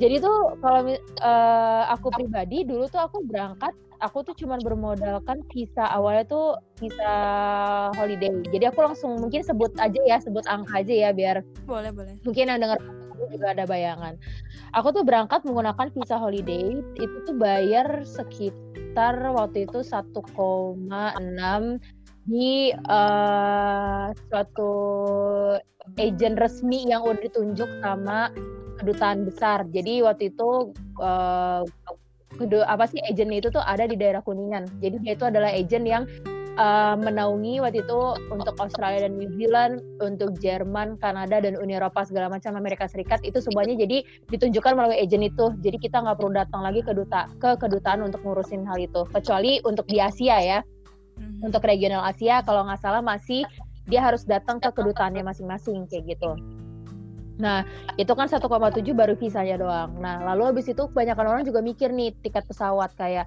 jadi 0.00 0.16
tuh 0.16 0.56
kalau 0.64 0.96
uh, 1.20 1.84
aku 1.92 2.08
pribadi 2.08 2.64
dulu 2.64 2.88
tuh 2.88 3.04
aku 3.04 3.20
berangkat 3.28 3.76
aku 4.00 4.24
tuh 4.24 4.34
cuma 4.34 4.56
bermodalkan 4.58 5.44
visa 5.52 5.84
awalnya 5.92 6.24
tuh 6.24 6.56
visa 6.80 7.14
holiday. 7.94 8.32
Jadi 8.48 8.64
aku 8.72 8.80
langsung 8.80 9.20
mungkin 9.20 9.44
sebut 9.44 9.76
aja 9.76 10.00
ya, 10.08 10.16
sebut 10.18 10.44
angka 10.48 10.80
aja 10.80 10.94
ya 11.08 11.10
biar 11.12 11.44
boleh 11.68 11.92
boleh. 11.92 12.16
Mungkin 12.24 12.48
yang 12.48 12.64
dengar 12.64 12.80
juga 13.28 13.52
ada 13.52 13.68
bayangan. 13.68 14.16
Aku 14.72 14.96
tuh 14.96 15.04
berangkat 15.04 15.44
menggunakan 15.44 15.92
visa 15.92 16.16
holiday 16.16 16.80
itu 16.96 17.16
tuh 17.28 17.36
bayar 17.36 18.02
sekitar 18.08 19.20
waktu 19.36 19.68
itu 19.68 19.84
1,6 19.84 20.16
di 22.24 22.72
uh, 22.88 24.06
suatu 24.30 24.72
agent 25.98 26.36
resmi 26.38 26.88
yang 26.88 27.02
udah 27.04 27.20
ditunjuk 27.20 27.68
sama 27.82 28.30
kedutaan 28.80 29.28
besar. 29.28 29.68
Jadi 29.68 30.00
waktu 30.00 30.32
itu 30.32 30.72
uh, 30.98 31.62
apa 32.64 32.84
sih 32.88 33.00
agent 33.04 33.30
itu 33.36 33.48
tuh 33.52 33.60
ada 33.60 33.84
di 33.84 34.00
daerah 34.00 34.24
Kuningan. 34.24 34.64
Jadi 34.80 34.96
dia 35.04 35.12
itu 35.12 35.24
adalah 35.28 35.52
agent 35.52 35.84
yang 35.84 36.08
uh, 36.56 36.96
menaungi 36.96 37.60
waktu 37.60 37.84
itu 37.84 38.00
untuk 38.32 38.56
Australia 38.58 39.06
dan 39.06 39.20
New 39.20 39.28
Zealand, 39.36 39.84
untuk 40.00 40.34
Jerman, 40.40 40.96
Kanada 40.98 41.38
dan 41.40 41.60
Uni 41.60 41.76
Eropa 41.76 42.02
segala 42.08 42.32
macam 42.32 42.56
Amerika 42.56 42.88
Serikat 42.88 43.20
itu 43.22 43.38
semuanya 43.44 43.76
jadi 43.76 44.02
ditunjukkan 44.32 44.72
melalui 44.74 44.98
agent 44.98 45.24
itu. 45.28 45.46
Jadi 45.60 45.76
kita 45.78 46.00
nggak 46.00 46.16
perlu 46.16 46.32
datang 46.32 46.64
lagi 46.64 46.80
ke 46.80 46.96
duta 46.96 47.28
ke 47.38 47.60
kedutaan 47.60 48.00
untuk 48.00 48.24
ngurusin 48.24 48.64
hal 48.64 48.80
itu. 48.80 49.04
Kecuali 49.12 49.60
untuk 49.62 49.84
di 49.86 50.00
Asia 50.00 50.40
ya. 50.40 50.58
Hmm. 51.20 51.52
Untuk 51.52 51.60
regional 51.68 52.04
Asia 52.08 52.40
kalau 52.40 52.64
nggak 52.64 52.80
salah 52.80 53.04
masih 53.04 53.44
dia 53.90 54.00
harus 54.00 54.22
datang 54.22 54.62
ke 54.62 54.70
kedutaannya 54.70 55.26
masing-masing 55.26 55.84
kayak 55.90 56.16
gitu. 56.16 56.38
Nah, 57.40 57.64
itu 57.96 58.12
kan 58.12 58.28
1,7 58.28 58.44
baru 58.92 59.16
visanya 59.16 59.56
doang. 59.56 59.96
Nah, 59.98 60.20
lalu 60.32 60.52
habis 60.52 60.68
itu 60.68 60.86
kebanyakan 60.92 61.26
orang 61.26 61.42
juga 61.48 61.64
mikir 61.64 61.88
nih 61.90 62.12
tiket 62.20 62.44
pesawat 62.44 62.92
kayak 63.00 63.24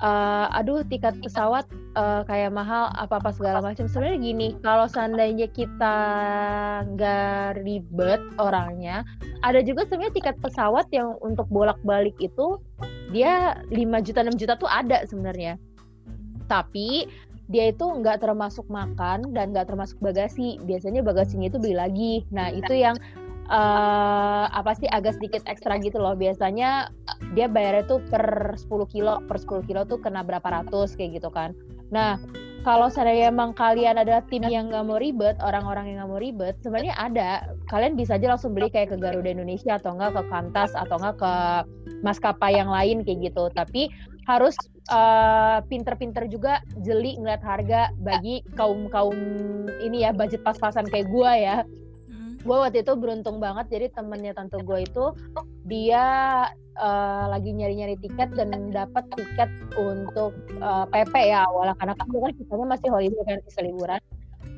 uh, 0.00 0.48
aduh 0.56 0.80
tiket 0.88 1.20
pesawat 1.20 1.68
uh, 1.94 2.24
kayak 2.24 2.50
mahal 2.50 2.88
apa-apa 2.96 3.30
segala 3.36 3.60
macam. 3.60 3.84
Sebenarnya 3.84 4.18
gini, 4.18 4.48
kalau 4.64 4.88
seandainya 4.88 5.46
kita 5.52 5.96
nggak 6.96 7.60
ribet 7.60 8.22
orangnya, 8.40 9.04
ada 9.44 9.60
juga 9.60 9.84
sebenarnya 9.84 10.16
tiket 10.16 10.36
pesawat 10.40 10.88
yang 10.90 11.14
untuk 11.20 11.46
bolak-balik 11.52 12.16
itu 12.18 12.56
dia 13.12 13.60
5 13.68 14.06
juta 14.08 14.24
6 14.24 14.40
juta 14.40 14.54
tuh 14.56 14.70
ada 14.72 15.04
sebenarnya. 15.04 15.60
Tapi 16.48 17.06
dia 17.52 17.68
itu 17.68 17.84
nggak 17.84 18.24
termasuk 18.24 18.64
makan 18.72 19.36
dan 19.36 19.52
nggak 19.52 19.68
termasuk 19.68 20.00
bagasi. 20.00 20.56
Biasanya 20.64 21.04
bagasinya 21.04 21.52
itu 21.52 21.60
beli 21.60 21.76
lagi. 21.76 22.14
Nah 22.32 22.48
itu 22.48 22.72
yang 22.72 22.96
uh, 23.48 24.46
apa 24.52 24.76
sih 24.78 24.86
agak 24.90 25.18
sedikit 25.18 25.42
ekstra 25.48 25.80
gitu 25.80 25.98
loh. 25.98 26.14
Biasanya 26.14 26.92
dia 27.32 27.46
bayarnya 27.48 27.88
tuh 27.88 28.00
per 28.10 28.54
10 28.54 28.68
kilo, 28.92 29.22
per 29.26 29.40
10 29.40 29.66
kilo 29.66 29.82
tuh 29.88 29.98
kena 29.98 30.22
berapa 30.22 30.44
ratus 30.44 30.94
kayak 30.94 31.22
gitu 31.22 31.30
kan. 31.32 31.56
Nah, 31.92 32.16
kalau 32.62 32.86
saya 32.86 33.26
emang 33.26 33.52
kalian 33.58 33.98
adalah 33.98 34.22
tim 34.30 34.46
yang 34.46 34.70
nggak 34.70 34.86
mau 34.86 34.96
ribet, 34.96 35.34
orang-orang 35.42 35.92
yang 35.92 35.96
nggak 36.02 36.10
mau 36.14 36.22
ribet, 36.22 36.54
sebenarnya 36.62 36.94
ada. 36.94 37.30
Kalian 37.66 37.98
bisa 37.98 38.14
aja 38.14 38.30
langsung 38.30 38.54
beli 38.54 38.70
kayak 38.70 38.94
ke 38.94 38.96
Garuda 39.02 39.34
Indonesia 39.34 39.76
atau 39.82 39.98
enggak 39.98 40.14
ke 40.14 40.22
Kantas 40.30 40.70
atau 40.78 40.96
enggak 41.02 41.16
ke 41.18 41.34
maskapai 42.06 42.54
yang 42.54 42.70
lain 42.70 43.02
kayak 43.02 43.34
gitu. 43.34 43.50
Tapi 43.50 43.90
harus 44.30 44.54
uh, 44.94 45.58
pinter-pinter 45.66 46.30
juga 46.30 46.62
jeli 46.86 47.18
ngeliat 47.18 47.42
harga 47.42 47.90
bagi 47.98 48.46
kaum 48.54 48.86
kaum 48.86 49.18
ini 49.82 50.06
ya 50.06 50.14
budget 50.14 50.46
pas-pasan 50.46 50.86
kayak 50.86 51.10
gua 51.10 51.34
ya 51.34 51.56
gue 52.42 52.56
waktu 52.58 52.82
itu 52.82 52.92
beruntung 52.98 53.38
banget 53.38 53.70
jadi 53.70 53.86
temennya 53.94 54.34
tante 54.34 54.58
gue 54.58 54.78
itu 54.82 55.04
dia 55.70 56.04
uh, 56.78 57.24
lagi 57.30 57.54
nyari-nyari 57.54 57.94
tiket 58.02 58.34
dan 58.34 58.50
dapat 58.74 59.06
tiket 59.14 59.50
untuk 59.78 60.34
uh, 60.58 60.84
eh, 60.90 61.06
PP 61.06 61.14
ya 61.30 61.46
awalnya 61.46 61.78
karena 61.78 61.94
kan 61.94 62.06
kan 62.10 62.32
kitanya 62.34 62.66
masih 62.66 62.88
holiday 62.90 63.22
kan 63.22 63.38
bisa 63.46 63.60
liburan 63.62 64.00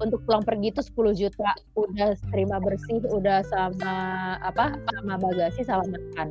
untuk 0.03 0.19
pulang 0.27 0.43
pergi 0.43 0.75
itu 0.75 0.81
10 0.81 1.21
juta 1.21 1.51
udah 1.77 2.17
terima 2.33 2.57
bersih 2.59 3.05
udah 3.13 3.45
sama 3.47 3.97
apa 4.43 4.75
sama 4.91 5.15
bagasi 5.21 5.63
sama 5.63 5.85
makan 5.87 6.29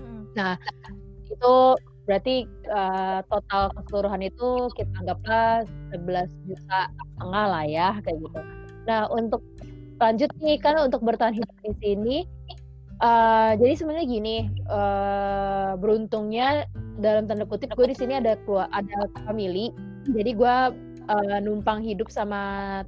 hmm. 0.00 0.22
nah 0.34 0.56
itu 1.30 1.54
berarti 2.10 2.42
uh, 2.66 3.22
total 3.30 3.70
keseluruhan 3.78 4.26
itu 4.26 4.66
kita 4.74 4.90
anggaplah 4.98 5.62
11 5.94 6.26
juta 6.50 6.90
setengah 6.90 7.44
lah 7.46 7.64
ya 7.70 7.88
kayak 8.02 8.18
gitu. 8.18 8.40
Nah 8.90 9.06
untuk 9.14 9.46
lanjut 10.00 10.30
nih 10.40 10.56
karena 10.56 10.88
untuk 10.88 11.04
bertahan 11.04 11.36
hidup 11.36 11.56
di 11.60 11.72
sini 11.84 12.16
uh, 13.04 13.52
jadi 13.60 13.74
sebenarnya 13.76 14.06
gini 14.08 14.36
uh, 14.72 15.76
beruntungnya 15.76 16.64
dalam 17.00 17.28
tanda 17.28 17.44
kutip 17.44 17.72
gue 17.76 17.92
di 17.92 17.96
sini 17.96 18.16
ada 18.16 18.40
ada 18.72 18.98
family 19.28 19.70
jadi 20.08 20.32
gue 20.32 20.56
uh, 21.10 21.38
numpang 21.44 21.84
hidup 21.84 22.08
sama 22.08 22.82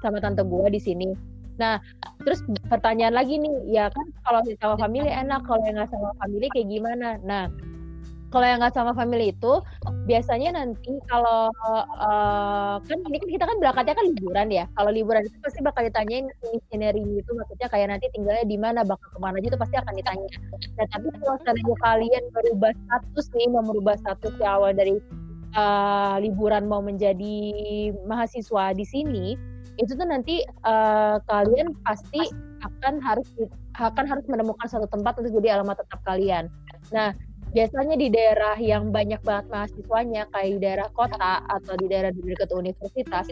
sama 0.00 0.18
tante 0.24 0.40
gue 0.40 0.66
di 0.72 0.80
sini. 0.80 1.12
Nah, 1.56 1.80
terus 2.24 2.44
pertanyaan 2.68 3.16
lagi 3.16 3.40
nih, 3.40 3.52
ya 3.72 3.88
kan 3.88 4.06
kalau 4.24 4.40
sama 4.60 4.76
family 4.76 5.08
enak, 5.08 5.40
kalau 5.44 5.60
yang 5.64 5.80
nggak 5.80 5.88
sama 5.92 6.12
family 6.20 6.48
kayak 6.52 6.68
gimana? 6.68 7.16
Nah, 7.24 7.48
kalau 8.36 8.44
yang 8.52 8.60
nggak 8.60 8.76
sama 8.76 8.92
family 8.92 9.32
itu 9.32 9.64
biasanya 10.04 10.60
nanti 10.60 10.92
kalau 11.08 11.48
uh, 11.96 12.76
kan 12.84 12.98
ini 13.08 13.16
kan 13.16 13.28
kita 13.32 13.44
kan 13.48 13.56
berangkatnya 13.56 13.96
kan 13.96 14.06
liburan 14.12 14.48
ya. 14.52 14.64
Kalau 14.76 14.92
liburan 14.92 15.24
itu 15.24 15.40
pasti 15.40 15.64
bakal 15.64 15.88
ditanyain 15.88 16.28
itinerary 16.52 17.00
itu 17.00 17.30
maksudnya 17.32 17.72
kayak 17.72 17.96
nanti 17.96 18.12
tinggalnya 18.12 18.44
di 18.44 18.60
mana, 18.60 18.84
bakal 18.84 19.08
ke 19.08 19.18
mana 19.24 19.40
aja 19.40 19.48
itu 19.48 19.56
pasti 19.56 19.76
akan 19.80 19.94
ditanya. 19.96 20.28
Nah 20.76 20.86
tapi 20.92 21.06
kalau 21.16 21.36
seandainya 21.48 21.76
kalian 21.80 22.24
merubah 22.36 22.72
status 22.76 23.26
nih, 23.32 23.48
mau 23.48 23.64
merubah 23.64 23.96
status 24.04 24.32
ya 24.36 24.60
awal 24.60 24.76
dari 24.76 25.00
uh, 25.56 26.20
liburan 26.20 26.68
mau 26.68 26.84
menjadi 26.84 27.36
mahasiswa 28.04 28.76
di 28.76 28.84
sini, 28.84 29.26
itu 29.80 29.96
tuh 29.96 30.04
nanti 30.04 30.44
uh, 30.68 31.16
kalian 31.24 31.72
pasti 31.88 32.20
akan 32.60 33.00
harus 33.00 33.32
akan 33.80 34.04
harus 34.04 34.28
menemukan 34.28 34.68
satu 34.68 34.84
tempat 34.92 35.16
untuk 35.24 35.32
jadi 35.40 35.56
alamat 35.56 35.80
tetap 35.80 36.04
kalian. 36.04 36.52
Nah, 36.92 37.16
biasanya 37.54 37.94
di 37.94 38.08
daerah 38.10 38.56
yang 38.58 38.90
banyak 38.90 39.20
banget 39.22 39.46
mahasiswanya 39.50 40.26
kayak 40.34 40.50
di 40.56 40.58
daerah 40.62 40.88
kota 40.94 41.42
atau 41.46 41.74
di 41.78 41.86
daerah 41.86 42.10
dekat 42.10 42.50
universitas 42.52 43.26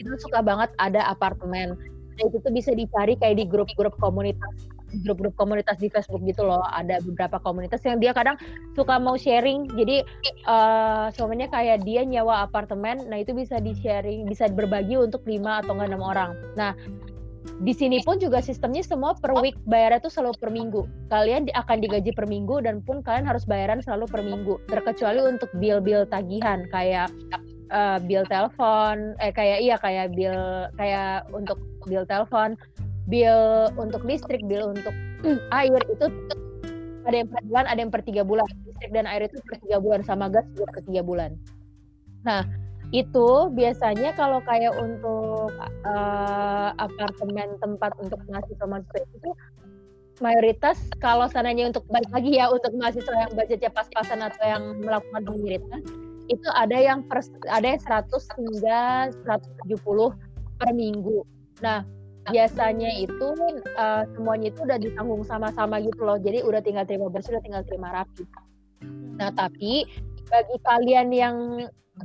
itu 0.00 0.16
suka 0.16 0.40
banget 0.40 0.72
ada 0.80 1.04
apartemen. 1.12 1.76
Nah, 2.16 2.24
itu 2.28 2.40
tuh 2.40 2.52
bisa 2.52 2.72
dicari 2.72 3.16
kayak 3.20 3.36
di 3.36 3.44
grup-grup 3.48 3.96
komunitas 4.00 4.68
grup-grup 5.06 5.38
komunitas 5.38 5.78
di 5.78 5.86
Facebook 5.86 6.18
gitu 6.26 6.42
loh. 6.42 6.62
Ada 6.74 6.98
beberapa 7.06 7.38
komunitas 7.38 7.78
yang 7.86 8.02
dia 8.02 8.10
kadang 8.10 8.34
suka 8.74 8.98
mau 8.98 9.14
sharing. 9.14 9.70
Jadi 9.78 10.02
uh, 10.50 11.14
suaminya 11.14 11.46
kayak 11.46 11.86
dia 11.86 12.02
nyawa 12.02 12.42
apartemen 12.42 13.06
nah 13.06 13.22
itu 13.22 13.30
bisa 13.30 13.62
di 13.62 13.70
sharing 13.78 14.26
bisa 14.26 14.50
berbagi 14.50 14.98
untuk 14.98 15.22
lima 15.30 15.62
atau 15.62 15.78
enam 15.78 16.02
orang. 16.02 16.34
Nah 16.58 16.74
di 17.60 17.72
sini 17.72 18.00
pun 18.04 18.20
juga 18.20 18.44
sistemnya 18.44 18.84
semua 18.84 19.16
per 19.16 19.32
week 19.40 19.56
bayarnya 19.64 20.00
tuh 20.04 20.12
selalu 20.12 20.36
per 20.40 20.50
minggu. 20.52 20.82
Kalian 21.08 21.48
akan 21.52 21.76
digaji 21.80 22.12
per 22.12 22.28
minggu 22.28 22.64
dan 22.64 22.84
pun 22.84 23.00
kalian 23.00 23.24
harus 23.24 23.44
bayaran 23.48 23.80
selalu 23.80 24.08
per 24.08 24.20
minggu. 24.20 24.60
Terkecuali 24.68 25.20
untuk 25.24 25.48
bill-bill 25.56 26.04
tagihan 26.08 26.68
kayak 26.68 27.08
uh, 27.72 27.96
bill 28.04 28.24
telepon, 28.28 29.16
eh 29.24 29.32
kayak 29.32 29.58
iya 29.64 29.76
kayak 29.80 30.12
bill 30.12 30.68
kayak 30.76 31.24
untuk 31.32 31.56
bill 31.88 32.04
telepon, 32.04 32.56
bill 33.08 33.72
untuk 33.80 34.04
listrik, 34.04 34.44
bill 34.44 34.76
untuk 34.76 34.92
air 35.60 35.80
itu 35.88 36.06
ada 37.08 37.16
yang 37.16 37.28
per 37.32 37.40
bulan, 37.48 37.64
ada 37.68 37.80
yang 37.80 37.92
per 37.92 38.02
tiga 38.04 38.22
bulan. 38.24 38.46
Listrik 38.68 38.92
dan 38.92 39.08
air 39.08 39.24
itu 39.24 39.40
per 39.48 39.56
tiga 39.64 39.80
bulan, 39.80 40.00
sama 40.04 40.28
gas 40.28 40.44
juga 40.52 40.68
per 40.76 40.80
tiga 40.84 41.00
bulan. 41.00 41.36
Nah, 42.24 42.44
itu 42.90 43.28
biasanya 43.54 44.10
kalau 44.18 44.42
kayak 44.42 44.74
untuk 44.74 45.54
uh, 45.86 46.74
apartemen 46.74 47.54
tempat 47.62 47.94
untuk 48.02 48.18
mahasiswa 48.26 48.66
mahasiswa 48.66 49.06
itu 49.06 49.30
mayoritas 50.18 50.76
kalau 50.98 51.30
sananya 51.30 51.70
untuk 51.70 51.86
balik 51.86 52.10
lagi 52.10 52.42
ya 52.42 52.50
untuk 52.50 52.74
mahasiswa 52.74 53.14
yang 53.14 53.32
budgetnya 53.32 53.70
pas-pasan 53.70 54.20
atau 54.26 54.42
yang 54.42 54.62
melakukan 54.82 55.22
pengiritan 55.22 55.80
itu 56.30 56.48
ada 56.54 56.78
yang 56.78 57.02
per, 57.06 57.26
ada 57.50 57.66
yang 57.74 57.82
100 57.82 58.06
hingga 58.38 58.80
170 59.66 60.14
per 60.62 60.70
minggu. 60.70 61.26
Nah, 61.58 61.82
biasanya 62.30 62.90
itu 63.02 63.28
uh, 63.74 64.06
semuanya 64.14 64.54
itu 64.54 64.62
udah 64.62 64.78
ditanggung 64.78 65.26
sama-sama 65.26 65.82
gitu 65.82 66.06
loh. 66.06 66.22
Jadi 66.22 66.46
udah 66.46 66.62
tinggal 66.62 66.86
terima 66.86 67.10
bersih, 67.10 67.34
udah 67.34 67.42
tinggal 67.42 67.66
terima 67.66 67.90
rapi. 67.90 68.22
Nah, 69.18 69.34
tapi 69.34 69.90
bagi 70.30 70.56
kalian 70.62 71.08
yang 71.10 71.36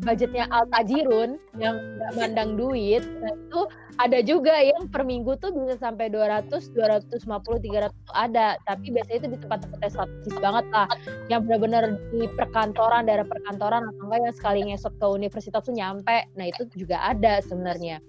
budgetnya 0.03 0.49
al 0.51 0.67
tajirun 0.73 1.39
yang 1.55 1.79
nggak 1.79 2.11
mandang 2.19 2.59
duit, 2.59 3.05
nah 3.23 3.31
itu 3.31 3.61
ada 3.95 4.19
juga 4.19 4.51
yang 4.59 4.91
per 4.91 5.07
minggu 5.07 5.39
tuh 5.39 5.55
bisa 5.55 5.79
sampai 5.79 6.11
200, 6.11 6.51
250, 6.75 7.15
300 7.15 7.95
ada. 8.11 8.59
Tapi 8.67 8.91
biasanya 8.91 9.17
itu 9.23 9.29
di 9.31 9.39
tempat-tempat 9.39 9.79
strategis 9.87 10.35
banget 10.43 10.65
lah, 10.75 10.87
yang 11.31 11.47
benar-benar 11.47 11.95
di 12.11 12.27
perkantoran, 12.35 13.07
daerah 13.07 13.27
perkantoran 13.27 13.87
atau 13.87 14.03
enggak 14.11 14.21
yang 14.27 14.35
sekali 14.35 14.59
ngesot 14.67 14.93
ke 14.99 15.07
universitas 15.07 15.63
tuh 15.63 15.75
nyampe. 15.75 16.27
Nah 16.35 16.45
itu 16.51 16.67
juga 16.75 16.99
ada 16.99 17.39
sebenarnya. 17.39 18.03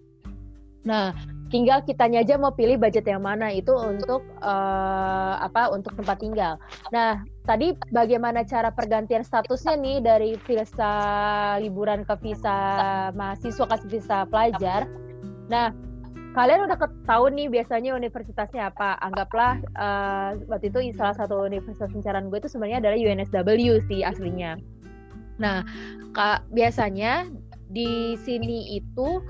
Nah, 0.86 1.10
tinggal 1.50 1.82
kitanya 1.82 2.22
aja 2.22 2.38
mau 2.38 2.54
pilih 2.54 2.78
budget 2.78 3.10
yang 3.10 3.26
mana 3.26 3.50
itu 3.50 3.74
untuk 3.74 4.22
uh, 4.38 5.34
apa 5.42 5.74
untuk 5.74 5.98
tempat 5.98 6.22
tinggal. 6.22 6.54
Nah, 6.94 7.26
tadi 7.46 7.72
bagaimana 7.94 8.42
cara 8.42 8.74
pergantian 8.74 9.22
statusnya 9.22 9.78
nih 9.78 9.98
dari 10.02 10.30
visa 10.44 10.92
liburan 11.62 12.02
ke 12.02 12.14
visa 12.20 12.58
mahasiswa 13.14 13.64
ke 13.70 13.76
visa 13.86 14.26
pelajar. 14.26 14.90
Nah, 15.46 15.70
kalian 16.34 16.66
udah 16.66 16.76
tahu 17.06 17.30
nih 17.32 17.46
biasanya 17.48 17.94
universitasnya 17.94 18.74
apa? 18.74 18.98
Anggaplah 18.98 19.62
uh, 19.78 20.30
waktu 20.50 20.74
itu 20.74 20.90
salah 20.98 21.14
satu 21.14 21.46
universitas 21.46 21.88
incaran 21.94 22.28
gue 22.28 22.42
itu 22.42 22.50
sebenarnya 22.50 22.82
adalah 22.82 22.98
UNSW 22.98 23.78
sih 23.86 24.02
aslinya. 24.02 24.58
Nah, 25.38 25.62
kak, 26.12 26.44
biasanya 26.50 27.30
di 27.70 28.18
sini 28.20 28.78
itu 28.78 29.22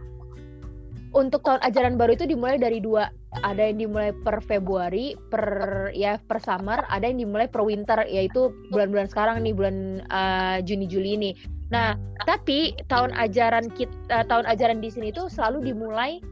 untuk 1.16 1.40
tahun 1.48 1.64
ajaran 1.64 1.96
baru 1.96 2.12
itu 2.12 2.28
dimulai 2.28 2.60
dari 2.60 2.78
dua. 2.84 3.08
Ada 3.40 3.72
yang 3.72 3.88
dimulai 3.88 4.12
per 4.12 4.44
Februari 4.44 5.16
per 5.32 5.44
ya 5.92 6.16
per 6.20 6.40
summer 6.40 6.84
ada 6.88 7.04
yang 7.04 7.20
dimulai 7.20 7.48
per 7.48 7.64
winter 7.64 8.04
yaitu 8.08 8.52
bulan-bulan 8.72 9.08
sekarang 9.12 9.44
nih 9.44 9.52
bulan 9.52 10.04
uh, 10.08 10.56
Juni 10.64 10.88
Juli 10.88 11.20
ini 11.20 11.30
nah 11.66 11.98
tapi 12.24 12.78
tahun 12.86 13.10
ajaran 13.12 13.68
kita 13.74 13.92
uh, 14.08 14.24
tahun 14.24 14.46
ajaran 14.48 14.78
di 14.80 14.88
sini 14.88 15.10
itu 15.10 15.28
selalu 15.28 15.68
dimulai 15.68 16.22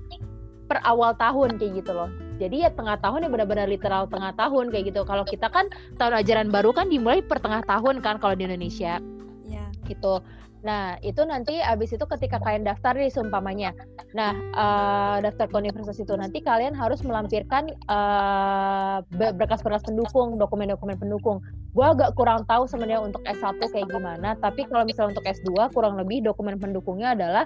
per 0.65 0.81
awal 0.89 1.13
tahun 1.21 1.61
kayak 1.61 1.85
gitu 1.85 1.93
loh. 1.93 2.09
Jadi 2.41 2.65
ya 2.65 2.71
tengah 2.73 2.97
tahun 2.99 3.29
yang 3.29 3.33
benar-benar 3.37 3.69
literal 3.69 4.09
tengah 4.09 4.33
tahun 4.33 4.73
kayak 4.73 4.91
gitu. 4.91 5.05
Kalau 5.05 5.23
kita 5.29 5.53
kan 5.53 5.69
tahun 6.01 6.25
ajaran 6.25 6.49
baru 6.49 6.73
kan 6.73 6.89
dimulai 6.89 7.21
per 7.21 7.39
tengah 7.39 7.61
tahun 7.69 8.01
kan 8.01 8.17
kalau 8.17 8.33
di 8.33 8.49
Indonesia. 8.49 8.97
Ya. 9.45 9.69
gitu 9.85 10.25
Nah, 10.65 10.97
itu 11.05 11.21
nanti 11.29 11.61
abis 11.61 11.93
itu 11.93 12.09
ketika 12.09 12.41
kalian 12.41 12.65
daftar 12.65 12.97
nih 12.97 13.13
seumpamanya. 13.13 13.77
Nah, 14.17 14.33
uh, 14.57 15.17
daftar 15.21 15.45
ke 15.45 15.57
universitas 15.61 16.01
itu 16.01 16.17
nanti 16.17 16.41
kalian 16.41 16.73
harus 16.73 17.05
melampirkan 17.05 17.69
uh, 17.93 19.05
berkas-berkas 19.13 19.85
pendukung, 19.85 20.41
dokumen-dokumen 20.41 20.97
pendukung. 20.97 21.45
Gue 21.77 21.85
agak 21.85 22.17
kurang 22.17 22.49
tahu 22.49 22.65
sebenarnya 22.65 23.05
untuk 23.05 23.21
S1 23.29 23.61
kayak 23.61 23.93
gimana, 23.93 24.41
tapi 24.41 24.65
kalau 24.65 24.89
misalnya 24.89 25.21
untuk 25.21 25.29
S2 25.29 25.69
kurang 25.77 26.01
lebih 26.01 26.25
dokumen 26.25 26.57
pendukungnya 26.57 27.13
adalah 27.13 27.45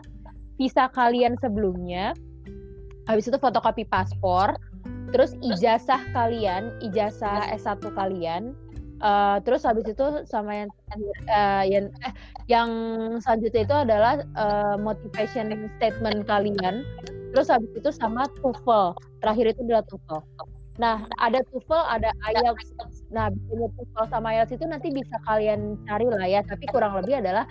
visa 0.55 0.87
kalian 0.95 1.35
sebelumnya, 1.43 2.15
habis 3.11 3.27
itu 3.27 3.35
fotokopi 3.35 3.83
paspor, 3.83 4.55
terus 5.11 5.35
ijazah 5.43 6.07
kalian, 6.15 6.71
ijazah 6.87 7.51
S1 7.51 7.83
kalian, 7.99 8.55
Uh, 8.99 9.39
terus 9.47 9.63
habis 9.63 9.87
itu 9.87 10.27
sama 10.27 10.67
yang 10.67 10.71
uh, 11.31 11.63
yang 11.63 11.87
eh, 12.03 12.15
yang 12.51 12.71
selanjutnya 13.23 13.63
itu 13.63 13.77
adalah 13.77 14.15
uh, 14.35 14.75
motivation 14.75 15.71
statement 15.79 16.27
kalian. 16.27 16.83
Terus 17.31 17.47
habis 17.47 17.71
itu 17.79 17.91
sama 17.95 18.27
TOEFL. 18.43 18.99
Terakhir 19.23 19.55
itu 19.55 19.61
adalah 19.71 19.85
TOEFL. 19.87 20.21
Nah, 20.79 21.07
ada 21.19 21.43
TOEFL, 21.51 21.83
ada 21.91 22.11
IELTS. 22.31 22.75
Nah, 23.11 23.31
biasanya 23.31 23.69
TOEFL 23.79 24.05
sama 24.11 24.27
IELTS 24.35 24.53
itu 24.55 24.65
nanti 24.67 24.89
bisa 24.95 25.15
kalian 25.27 25.79
cari 25.87 26.07
lah 26.07 26.27
ya, 26.27 26.41
tapi 26.47 26.65
kurang 26.71 26.95
lebih 26.99 27.19
adalah 27.19 27.45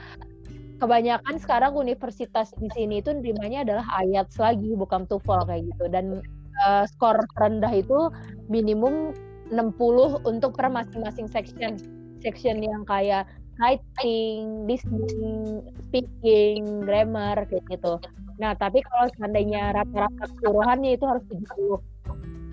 kebanyakan 0.77 1.35
sekarang 1.41 1.73
universitas 1.73 2.53
di 2.55 2.69
sini 2.71 3.01
itu 3.03 3.11
nerimanya 3.11 3.67
adalah 3.67 3.85
IELTS 4.03 4.39
lagi, 4.39 4.75
bukan 4.75 5.03
TOEFL 5.07 5.47
kayak 5.47 5.63
gitu. 5.75 5.85
Dan 5.91 6.23
uh, 6.63 6.83
skor 6.87 7.19
rendah 7.37 7.71
itu 7.75 8.09
minimum 8.47 9.11
60 9.49 10.27
untuk 10.27 10.55
per 10.55 10.67
masing-masing 10.67 11.27
section 11.31 11.79
section 12.19 12.59
yang 12.59 12.83
kayak 12.83 13.29
writing, 13.57 14.69
listening, 14.69 15.65
speaking, 15.89 16.85
grammar 16.85 17.45
kayak 17.49 17.65
gitu. 17.73 17.97
Nah, 18.37 18.53
tapi 18.53 18.85
kalau 18.85 19.09
seandainya 19.17 19.73
rata-rata 19.73 20.29
keseluruhannya 20.29 20.93
itu 20.93 21.05
harus 21.09 21.23
70. 21.25 21.81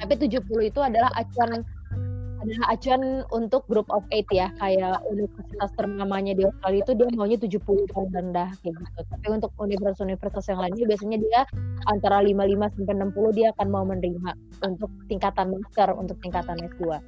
Tapi 0.01 0.15
70 0.17 0.71
itu 0.73 0.81
adalah 0.81 1.13
acuan 1.13 1.61
adalah 2.45 2.67
acuan 2.77 3.03
untuk 3.33 3.65
group 3.67 3.89
of 3.89 4.05
eight 4.13 4.29
ya 4.29 4.53
kayak 4.61 5.01
universitas 5.09 5.71
ternamanya 5.81 6.37
di 6.37 6.45
Australia 6.45 6.81
itu 6.85 6.93
dia 6.93 7.09
maunya 7.17 7.39
70 7.41 7.65
paling 7.65 8.13
rendah 8.13 8.51
kayak 8.61 8.75
gitu 8.77 9.01
tapi 9.09 9.27
untuk 9.33 9.51
universitas-universitas 9.57 10.45
yang 10.53 10.61
lainnya 10.61 10.85
biasanya 10.85 11.19
dia 11.25 11.41
antara 11.89 12.21
55 12.21 12.77
sampai 12.77 12.95
60 13.01 13.39
dia 13.39 13.47
akan 13.57 13.69
mau 13.73 13.85
menerima 13.89 14.31
untuk 14.69 14.91
tingkatan 15.09 15.47
master 15.57 15.89
untuk 15.97 16.17
tingkatan 16.21 16.61
S2 16.61 17.01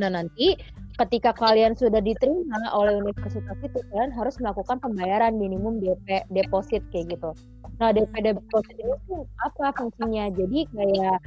nah 0.00 0.08
nanti 0.08 0.56
ketika 0.98 1.30
kalian 1.30 1.78
sudah 1.78 2.02
diterima 2.02 2.74
oleh 2.74 2.98
universitas 2.98 3.54
itu 3.62 3.78
kalian 3.94 4.10
harus 4.10 4.34
melakukan 4.42 4.82
pembayaran 4.82 5.38
minimum 5.38 5.78
DP 5.78 6.26
deposit 6.34 6.82
kayak 6.90 7.14
gitu. 7.14 7.30
Nah 7.78 7.94
DP 7.94 8.34
deposit 8.34 8.74
ini 8.74 9.22
apa 9.46 9.70
fungsinya? 9.78 10.26
Jadi 10.34 10.66
kayak 10.74 11.18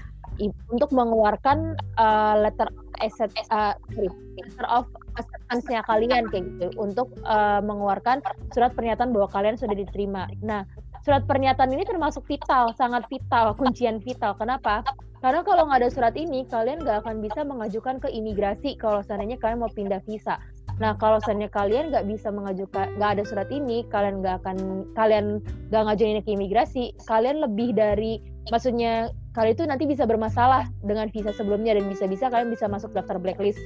untuk 0.72 0.90
mengeluarkan 0.96 1.76
uh, 2.00 2.36
letter 2.40 2.68
asset 3.02 3.34
uh, 3.50 3.74
sorry, 3.94 4.10
letter 4.38 4.68
of 4.70 4.86
acceptance-nya 5.20 5.82
kalian 5.90 6.30
kayak 6.32 6.46
gitu 6.56 6.68
untuk 6.80 7.12
uh, 7.28 7.60
mengeluarkan 7.60 8.24
surat 8.56 8.72
pernyataan 8.78 9.12
bahwa 9.12 9.28
kalian 9.34 9.58
sudah 9.60 9.76
diterima. 9.76 10.30
Nah, 10.40 10.64
surat 11.04 11.26
pernyataan 11.26 11.74
ini 11.74 11.84
termasuk 11.84 12.24
vital, 12.30 12.72
sangat 12.78 13.04
vital, 13.10 13.58
kuncian 13.58 14.00
vital. 14.00 14.38
Kenapa? 14.38 14.86
Karena 15.22 15.46
kalau 15.46 15.70
nggak 15.70 15.86
ada 15.86 15.90
surat 15.94 16.16
ini, 16.18 16.50
kalian 16.50 16.82
nggak 16.82 17.06
akan 17.06 17.22
bisa 17.22 17.46
mengajukan 17.46 18.02
ke 18.02 18.10
imigrasi 18.10 18.74
kalau 18.74 19.06
seandainya 19.06 19.38
kalian 19.38 19.62
mau 19.62 19.70
pindah 19.70 20.02
visa. 20.10 20.42
Nah, 20.82 20.98
kalau 20.98 21.22
seandainya 21.22 21.54
kalian 21.54 21.94
nggak 21.94 22.10
bisa 22.10 22.34
mengajukan, 22.34 22.90
nggak 22.98 23.12
ada 23.20 23.24
surat 23.30 23.50
ini, 23.54 23.86
kalian 23.94 24.26
nggak 24.26 24.42
akan, 24.42 24.90
kalian 24.98 25.38
nggak 25.70 25.84
ngajuin 25.86 26.26
ke 26.26 26.32
imigrasi, 26.34 26.98
kalian 27.06 27.38
lebih 27.46 27.70
dari, 27.78 28.18
maksudnya 28.50 29.14
kalian 29.32 29.54
itu 29.56 29.64
nanti 29.64 29.84
bisa 29.88 30.04
bermasalah 30.04 30.68
dengan 30.84 31.08
visa 31.08 31.32
sebelumnya 31.32 31.76
dan 31.76 31.88
bisa-bisa 31.88 32.28
kalian 32.28 32.52
bisa 32.52 32.68
masuk 32.68 32.92
daftar 32.92 33.16
blacklist, 33.16 33.60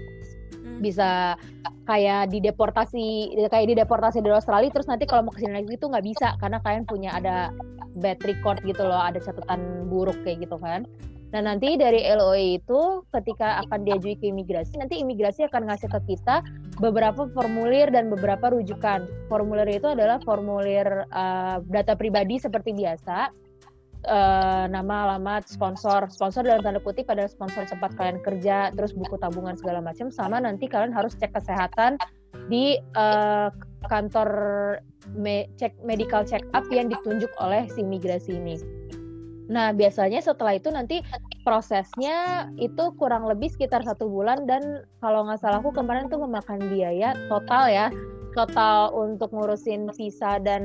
hmm. 0.61 0.77
bisa 0.81 1.33
kayak 1.89 2.29
dideportasi, 2.29 3.33
kayak 3.49 3.67
dideportasi 3.73 4.21
dari 4.21 4.37
Australia, 4.37 4.69
terus 4.69 4.85
nanti 4.85 5.09
kalau 5.09 5.25
mau 5.25 5.33
ke 5.33 5.41
sini 5.41 5.57
lagi 5.57 5.73
itu 5.73 5.85
nggak 5.89 6.05
bisa 6.05 6.37
karena 6.37 6.61
kalian 6.61 6.85
punya 6.85 7.09
ada 7.17 7.49
bad 7.97 8.21
record 8.25 8.61
gitu 8.61 8.85
loh, 8.85 9.01
ada 9.01 9.17
catatan 9.17 9.89
buruk 9.89 10.17
kayak 10.21 10.45
gitu 10.45 10.61
kan. 10.61 10.85
Nah 11.33 11.51
nanti 11.51 11.75
dari 11.75 12.05
LOE 12.05 12.63
itu 12.63 13.03
ketika 13.11 13.59
akan 13.65 13.83
diajukan 13.83 14.21
ke 14.21 14.25
imigrasi, 14.31 14.79
nanti 14.79 15.01
imigrasi 15.01 15.43
akan 15.49 15.67
ngasih 15.67 15.91
ke 15.91 16.15
kita 16.15 16.39
beberapa 16.79 17.27
formulir 17.35 17.91
dan 17.91 18.07
beberapa 18.07 18.53
rujukan. 18.53 19.03
Formulir 19.27 19.67
itu 19.67 19.89
adalah 19.89 20.21
formulir 20.23 21.03
uh, 21.11 21.59
data 21.67 21.97
pribadi 21.97 22.39
seperti 22.39 22.71
biasa, 22.71 23.35
uh, 24.07 24.65
nama, 24.69 25.09
alamat, 25.09 25.49
sponsor, 25.49 26.07
sponsor 26.09 26.45
dalam 26.45 26.61
tanda 26.61 26.81
kutip 26.81 27.09
adalah 27.09 27.29
sponsor 27.29 27.65
tempat 27.65 27.93
kalian 27.97 28.19
kerja, 28.21 28.69
terus 28.73 28.95
buku 28.95 29.17
tabungan 29.17 29.57
segala 29.57 29.81
macam, 29.81 30.13
sama 30.13 30.41
nanti 30.41 30.69
kalian 30.69 30.93
harus 30.93 31.17
cek 31.17 31.33
kesehatan 31.33 31.97
di 32.47 32.77
uh, 32.97 33.49
kantor 33.89 34.29
me 35.13 35.45
cek 35.61 35.77
medical 35.85 36.25
check 36.25 36.41
up 36.57 36.65
yang 36.73 36.89
ditunjuk 36.89 37.29
oleh 37.41 37.69
si 37.73 37.81
imigrasi 37.81 38.37
ini. 38.37 38.57
Nah, 39.45 39.69
biasanya 39.77 40.25
setelah 40.25 40.57
itu 40.57 40.73
nanti 40.73 41.05
prosesnya 41.45 42.49
itu 42.57 42.89
kurang 42.97 43.29
lebih 43.29 43.53
sekitar 43.53 43.85
satu 43.85 44.09
bulan 44.09 44.49
dan 44.49 44.81
kalau 45.05 45.21
nggak 45.29 45.37
salah 45.37 45.61
aku 45.61 45.69
kemarin 45.69 46.09
tuh 46.09 46.17
memakan 46.17 46.57
biaya 46.73 47.13
total 47.29 47.69
ya, 47.69 47.87
total 48.33 48.89
untuk 48.97 49.29
ngurusin 49.29 49.93
visa 49.93 50.41
dan 50.41 50.63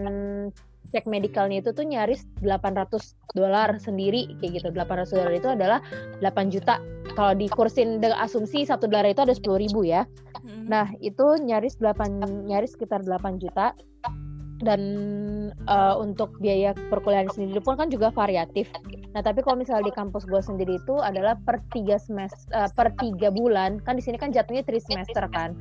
cek 0.91 1.07
medikalnya 1.07 1.63
itu 1.63 1.71
tuh 1.71 1.87
nyaris 1.87 2.27
800 2.43 3.15
dolar 3.39 3.79
sendiri 3.79 4.27
kayak 4.43 4.63
gitu 4.63 4.69
800 4.75 5.17
dolar 5.17 5.33
itu 5.33 5.49
adalah 5.49 5.79
8 6.23 6.55
juta 6.55 6.83
kalau 7.15 7.35
dikursin 7.35 8.03
dengan 8.03 8.19
asumsi 8.23 8.67
satu 8.67 8.91
dolar 8.91 9.11
itu 9.11 9.23
ada 9.23 9.35
10 9.35 9.43
ribu 9.63 9.87
ya 9.87 10.05
hmm. 10.43 10.67
nah 10.67 10.91
itu 10.99 11.39
nyaris 11.41 11.79
8 11.79 12.47
nyaris 12.47 12.75
sekitar 12.75 13.03
8 13.07 13.43
juta 13.43 13.73
dan 14.61 14.81
uh, 15.67 15.97
untuk 15.97 16.37
biaya 16.39 16.77
perkuliahan 16.93 17.33
sendiri 17.33 17.65
pun 17.65 17.81
kan 17.81 17.89
juga 17.89 18.13
variatif. 18.13 18.69
Nah 19.17 19.25
tapi 19.25 19.41
kalau 19.41 19.57
misalnya 19.57 19.89
di 19.89 19.95
kampus 19.97 20.29
gue 20.29 20.39
sendiri 20.45 20.77
itu 20.77 21.01
adalah 21.01 21.35
per 21.49 21.65
tiga 21.73 21.97
semester, 21.97 22.45
uh, 22.53 22.69
per 22.77 22.93
tiga 23.01 23.33
bulan 23.33 23.81
kan 23.83 23.97
di 23.97 24.05
sini 24.05 24.21
kan 24.21 24.31
jatuhnya 24.31 24.63
tri 24.63 24.79
semester 24.79 25.25
kan. 25.33 25.57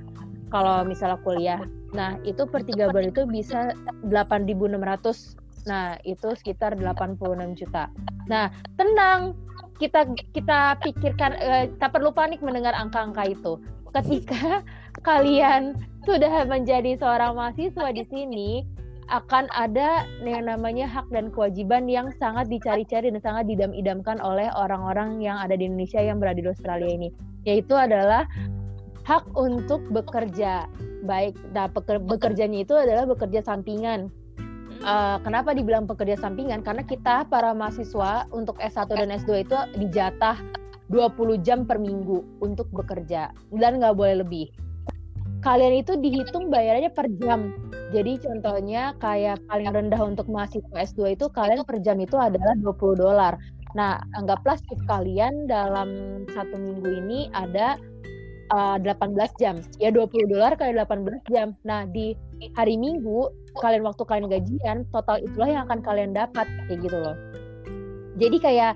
Kalau 0.49 0.81
misalnya 0.81 1.21
kuliah, 1.21 1.61
nah 1.93 2.17
itu 2.25 2.45
per 2.49 2.65
tiga 2.65 2.89
bulan 2.89 3.13
itu 3.13 3.25
bisa 3.29 3.73
8.600 4.09 5.39
Nah, 5.67 5.99
itu 6.07 6.31
sekitar 6.33 6.77
86 6.79 7.57
juta. 7.57 7.91
Nah, 8.29 8.53
tenang, 8.79 9.35
kita 9.81 10.07
kita 10.31 10.79
pikirkan 10.81 11.35
uh, 11.39 11.65
tak 11.81 11.95
perlu 11.95 12.13
panik 12.13 12.39
mendengar 12.39 12.71
angka-angka 12.77 13.27
itu. 13.27 13.59
Ketika 13.91 14.63
kalian 15.07 15.75
sudah 16.05 16.45
menjadi 16.47 16.95
seorang 16.95 17.35
mahasiswa 17.35 17.89
di 17.91 18.03
sini, 18.07 18.49
akan 19.09 19.49
ada 19.57 20.05
yang 20.21 20.45
namanya 20.45 20.85
hak 20.85 21.09
dan 21.09 21.33
kewajiban 21.33 21.89
yang 21.89 22.13
sangat 22.21 22.45
dicari-cari 22.45 23.09
dan 23.09 23.21
sangat 23.25 23.49
didam-idamkan 23.49 24.21
oleh 24.21 24.53
orang-orang 24.53 25.17
yang 25.17 25.41
ada 25.41 25.57
di 25.57 25.65
Indonesia 25.65 25.97
yang 25.97 26.21
berada 26.21 26.37
di 26.37 26.49
Australia 26.49 26.89
ini, 26.93 27.09
yaitu 27.49 27.73
adalah 27.73 28.29
hak 29.09 29.25
untuk 29.33 29.81
bekerja. 29.89 30.69
Baik, 31.01 31.33
nah 31.49 31.65
bekerjanya 32.05 32.61
itu 32.61 32.77
adalah 32.77 33.09
bekerja 33.09 33.41
sampingan. 33.41 34.13
Uh, 34.85 35.17
kenapa 35.25 35.57
dibilang 35.57 35.89
pekerja 35.89 36.15
sampingan? 36.21 36.61
Karena 36.61 36.85
kita 36.85 37.25
para 37.25 37.51
mahasiswa 37.57 38.29
untuk 38.29 38.61
S1 38.61 38.93
dan 38.93 39.09
S2 39.09 39.49
itu 39.49 39.57
dijatah 39.81 40.37
20 40.93 41.41
jam 41.41 41.65
per 41.65 41.81
minggu 41.81 42.21
untuk 42.39 42.69
bekerja 42.69 43.33
dan 43.49 43.81
nggak 43.81 43.97
boleh 43.97 44.21
lebih 44.21 44.47
kalian 45.39 45.79
itu 45.79 45.95
dihitung 45.95 46.51
bayarannya 46.51 46.91
per 46.91 47.07
jam. 47.23 47.55
Jadi 47.95 48.19
contohnya 48.21 48.93
kayak 48.99 49.39
paling 49.47 49.71
rendah 49.71 50.01
untuk 50.03 50.27
mahasiswa 50.27 50.75
S2 50.75 51.15
itu 51.15 51.25
kalian 51.31 51.63
per 51.63 51.79
jam 51.81 51.97
itu 51.97 52.19
adalah 52.19 52.53
20 52.59 52.99
dolar. 52.99 53.33
Nah, 53.73 54.01
anggaplah 54.17 54.59
shift 54.59 54.83
kalian 54.89 55.47
dalam 55.47 56.21
satu 56.33 56.57
minggu 56.57 56.89
ini 56.89 57.19
ada 57.31 57.79
uh, 58.51 58.77
eh, 58.77 58.93
18 58.95 59.41
jam. 59.41 59.55
Ya 59.77 59.89
20 59.93 60.29
dolar 60.29 60.53
kali 60.57 60.75
18 60.77 61.21
jam. 61.29 61.57
Nah, 61.65 61.85
di 61.89 62.13
hari 62.55 62.75
Minggu 62.75 63.29
kalian 63.59 63.83
waktu 63.85 64.03
kalian 64.05 64.27
gajian, 64.29 64.77
total 64.93 65.19
itulah 65.21 65.49
yang 65.49 65.63
akan 65.67 65.79
kalian 65.83 66.11
dapat 66.13 66.45
kayak 66.69 66.79
gitu 66.85 66.97
loh. 66.97 67.15
Jadi 68.19 68.37
kayak 68.41 68.73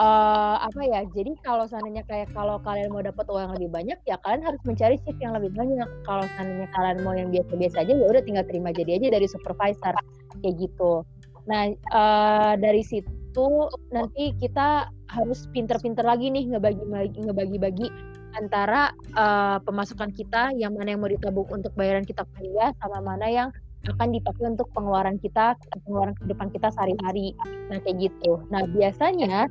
uh, 0.00 0.56
apa 0.62 0.80
ya 0.84 1.00
jadi 1.12 1.32
kalau 1.42 1.64
seandainya 1.68 2.04
kayak 2.06 2.30
kalau 2.32 2.60
kalian 2.62 2.92
mau 2.92 3.02
dapat 3.02 3.26
uang 3.28 3.56
lebih 3.56 3.70
banyak 3.72 3.98
ya 4.04 4.16
kalian 4.22 4.42
harus 4.44 4.60
mencari 4.64 4.96
shift 5.02 5.18
yang 5.20 5.34
lebih 5.36 5.52
banyak 5.56 5.88
kalau 6.04 6.24
seandainya 6.36 6.68
kalian 6.72 6.98
mau 7.02 7.14
yang 7.16 7.30
biasa-biasa 7.32 7.84
aja 7.84 7.92
ya 7.96 8.06
udah 8.06 8.22
tinggal 8.24 8.44
terima 8.46 8.70
jadi 8.72 9.00
aja 9.00 9.06
dari 9.16 9.26
supervisor 9.28 9.94
kayak 10.42 10.54
gitu 10.60 11.02
nah 11.46 11.70
uh, 11.94 12.54
dari 12.58 12.82
situ 12.82 13.48
nanti 13.94 14.34
kita 14.42 14.90
harus 15.06 15.46
pinter-pinter 15.54 16.02
lagi 16.02 16.28
nih 16.28 16.50
ngebagi 16.50 16.82
ngebagi-bagi 17.22 17.88
antara 18.36 18.92
uh, 19.16 19.58
pemasukan 19.64 20.12
kita 20.12 20.52
yang 20.54 20.76
mana 20.76 20.94
yang 20.94 21.00
mau 21.00 21.10
ditabung 21.10 21.48
untuk 21.48 21.72
bayaran 21.74 22.04
kita 22.04 22.22
kuliah 22.36 22.70
sama 22.78 23.00
mana 23.00 23.26
yang 23.26 23.48
akan 23.86 24.10
dipakai 24.10 24.50
untuk 24.50 24.66
pengeluaran 24.74 25.16
kita, 25.22 25.54
pengeluaran 25.86 26.14
kehidupan 26.18 26.50
kita 26.50 26.68
sehari-hari. 26.74 27.38
Nah, 27.70 27.78
kayak 27.82 28.10
gitu. 28.10 28.42
Nah, 28.50 28.66
biasanya 28.66 29.46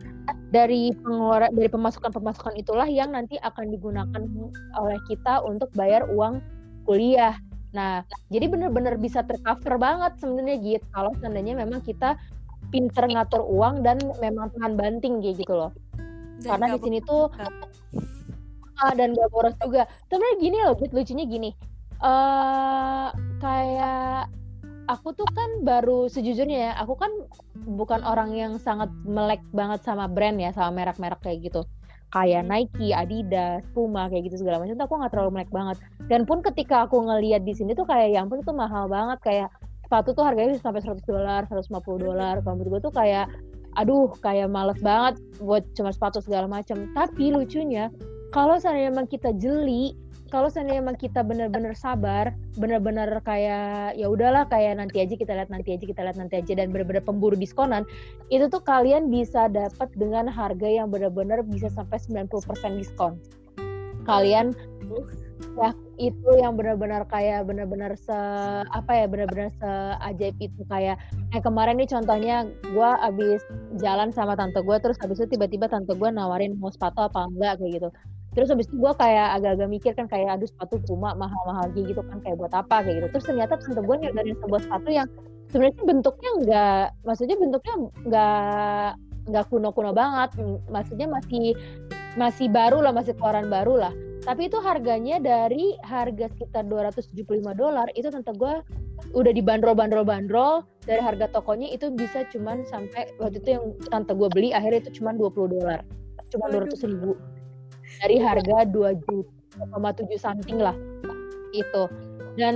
dari 0.52 0.92
pengeluaran 0.92 1.56
dari 1.56 1.70
pemasukan-pemasukan 1.72 2.60
itulah 2.60 2.88
yang 2.88 3.16
nanti 3.16 3.40
akan 3.40 3.72
digunakan 3.72 4.22
oleh 4.76 5.00
kita 5.08 5.40
untuk 5.44 5.72
bayar 5.72 6.08
uang 6.12 6.44
kuliah. 6.84 7.40
Nah, 7.76 8.04
jadi 8.32 8.48
benar-benar 8.48 9.00
bisa 9.00 9.24
tercover 9.24 9.76
banget 9.76 10.16
sebenarnya 10.20 10.56
gitu 10.64 10.86
kalau 10.96 11.12
seandainya 11.20 11.60
memang 11.60 11.84
kita 11.84 12.16
pinter 12.72 13.04
ngatur 13.08 13.44
uang 13.44 13.84
dan 13.84 14.00
memang 14.24 14.52
tahan 14.56 14.76
banting 14.80 15.20
kayak 15.24 15.44
gitu 15.44 15.54
loh. 15.56 15.72
Dan 16.44 16.60
Karena 16.60 16.76
di 16.76 16.80
sini 16.84 17.00
tuh 17.04 17.32
ah, 18.84 18.94
dan 18.98 19.16
gak 19.16 19.30
boros 19.32 19.56
juga. 19.62 19.88
Sebenarnya 20.10 20.36
gini 20.42 20.58
loh, 20.64 20.74
gitu, 20.76 20.92
lucunya 20.92 21.26
gini 21.28 21.52
uh, 22.04 23.08
kayak 23.40 24.28
aku 24.86 25.16
tuh 25.16 25.28
kan 25.32 25.64
baru 25.64 26.12
sejujurnya 26.12 26.60
ya, 26.72 26.74
aku 26.78 26.94
kan 27.00 27.12
bukan 27.66 28.06
orang 28.06 28.36
yang 28.36 28.54
sangat 28.60 28.92
melek 29.08 29.42
banget 29.56 29.82
sama 29.86 30.06
brand 30.10 30.38
ya, 30.38 30.52
sama 30.52 30.84
merek-merek 30.84 31.22
kayak 31.24 31.40
gitu. 31.48 31.62
Kayak 32.14 32.48
Nike, 32.48 32.96
Adidas, 32.96 33.66
Puma 33.76 34.08
kayak 34.08 34.32
gitu 34.32 34.46
segala 34.46 34.62
macam 34.62 34.78
tuh 34.78 34.86
aku 34.88 34.96
nggak 35.02 35.12
terlalu 35.12 35.32
melek 35.42 35.52
banget. 35.52 35.78
Dan 36.08 36.24
pun 36.24 36.40
ketika 36.46 36.86
aku 36.88 37.02
ngeliat 37.02 37.44
di 37.44 37.52
sini 37.52 37.74
tuh 37.76 37.84
kayak 37.84 38.14
yang 38.14 38.30
pun 38.30 38.40
itu 38.40 38.54
mahal 38.56 38.88
banget 38.88 39.20
kayak 39.26 39.50
sepatu 39.84 40.16
tuh 40.16 40.24
harganya 40.24 40.56
bisa 40.56 40.64
sampai 40.64 40.82
100 40.86 41.02
dolar, 41.04 41.42
150 41.50 41.76
dolar. 42.00 42.40
Kalau 42.46 42.56
menurut 42.56 42.80
gue 42.80 42.82
tuh 42.88 42.94
kayak 42.94 43.28
aduh 43.76 44.08
kayak 44.24 44.48
males 44.48 44.80
banget 44.80 45.20
buat 45.44 45.66
cuma 45.76 45.92
sepatu 45.92 46.24
segala 46.24 46.48
macam. 46.48 46.88
Tapi 46.96 47.36
lucunya 47.36 47.92
kalau 48.34 48.58
seandainya 48.58 48.94
memang 48.94 49.10
kita 49.10 49.34
jeli 49.38 49.94
kalau 50.34 50.50
seandainya 50.50 50.82
emang 50.82 50.98
kita 50.98 51.22
benar-benar 51.22 51.78
sabar, 51.78 52.34
benar-benar 52.58 53.22
kayak 53.22 53.94
ya 53.94 54.10
udahlah 54.10 54.50
kayak 54.50 54.82
nanti 54.82 55.06
aja 55.06 55.14
kita 55.14 55.38
lihat 55.38 55.54
nanti 55.54 55.78
aja 55.78 55.86
kita 55.86 56.02
lihat 56.02 56.18
nanti 56.18 56.42
aja 56.42 56.54
dan 56.58 56.74
benar-benar 56.74 57.06
pemburu 57.06 57.38
diskonan, 57.38 57.86
itu 58.34 58.50
tuh 58.50 58.60
kalian 58.66 59.14
bisa 59.14 59.46
dapat 59.48 59.88
dengan 59.94 60.26
harga 60.26 60.66
yang 60.66 60.90
benar-benar 60.90 61.46
bisa 61.46 61.70
sampai 61.70 62.02
90% 62.02 62.42
diskon. 62.82 63.22
Kalian 64.10 64.58
ya 65.56 65.72
itu 65.96 66.30
yang 66.36 66.60
benar-benar 66.60 67.08
kayak 67.08 67.48
benar-benar 67.48 67.96
se 67.96 68.18
apa 68.76 68.92
ya 68.92 69.06
benar-benar 69.08 69.56
se 69.56 69.72
ajaib 70.04 70.36
itu 70.44 70.62
kayak 70.68 71.00
kayak 71.32 71.44
kemarin 71.48 71.80
nih 71.80 71.88
contohnya 71.88 72.44
gue 72.60 72.92
abis 73.08 73.40
jalan 73.80 74.12
sama 74.12 74.36
tante 74.36 74.60
gue 74.60 74.78
terus 74.84 75.00
abis 75.00 75.24
itu 75.24 75.40
tiba-tiba 75.40 75.72
tante 75.72 75.96
gue 75.96 76.10
nawarin 76.12 76.60
mau 76.60 76.68
sepatu 76.68 77.08
apa 77.08 77.32
enggak 77.32 77.64
kayak 77.64 77.72
gitu 77.80 77.90
terus 78.36 78.52
habis 78.52 78.68
itu 78.68 78.76
gue 78.76 78.94
kayak 79.00 79.40
agak-agak 79.40 79.70
mikir 79.72 79.92
kan 79.96 80.06
kayak 80.12 80.36
aduh 80.36 80.46
sepatu 80.46 80.76
Puma 80.84 81.16
mahal-mahal 81.16 81.72
gitu 81.72 82.04
kan 82.04 82.20
kayak 82.20 82.36
buat 82.36 82.52
apa? 82.52 82.84
kayak 82.84 82.96
gitu. 83.02 83.08
Terus 83.16 83.26
ternyata 83.32 83.54
tante 83.58 83.82
gue 83.82 83.96
nyadarin 83.96 84.36
sebuah 84.44 84.62
sepatu 84.68 84.90
yang 84.92 85.08
sebenarnya 85.50 85.84
bentuknya 85.88 86.30
enggak 86.36 86.86
maksudnya 87.08 87.36
bentuknya 87.40 87.76
enggak 88.04 88.90
nggak 89.32 89.46
kuno-kuno 89.50 89.92
banget. 89.96 90.30
Maksudnya 90.68 91.08
masih 91.08 91.56
masih 92.20 92.48
baru 92.52 92.84
lah 92.84 92.92
masih 92.92 93.16
keluaran 93.16 93.48
baru 93.48 93.88
lah. 93.88 93.94
Tapi 94.26 94.50
itu 94.50 94.58
harganya 94.58 95.22
dari 95.22 95.78
harga 95.86 96.28
sekitar 96.34 96.66
275 96.68 97.24
dolar 97.56 97.88
itu 97.94 98.10
tante 98.10 98.34
gue 98.36 98.54
udah 99.14 99.32
dibanderol-banderol-banderol 99.32 100.66
dari 100.84 100.98
harga 100.98 101.30
tokonya 101.30 101.70
itu 101.70 101.94
bisa 101.94 102.26
cuman 102.34 102.66
sampai 102.66 103.06
waktu 103.22 103.38
itu 103.38 103.50
yang 103.60 103.64
tante 103.94 104.18
gue 104.18 104.30
beli 104.34 104.50
akhirnya 104.52 104.90
itu 104.90 105.00
cuman 105.02 105.16
20 105.16 105.56
dolar. 105.56 105.80
Cuma 106.34 106.50
200 106.50 106.90
ribu 106.90 107.14
dari 108.02 108.18
harga 108.20 108.68
2 108.68 109.04
juta 109.06 109.90
tujuh 110.02 110.20
something 110.20 110.60
lah 110.60 110.76
itu. 111.56 111.84
Dan 112.36 112.56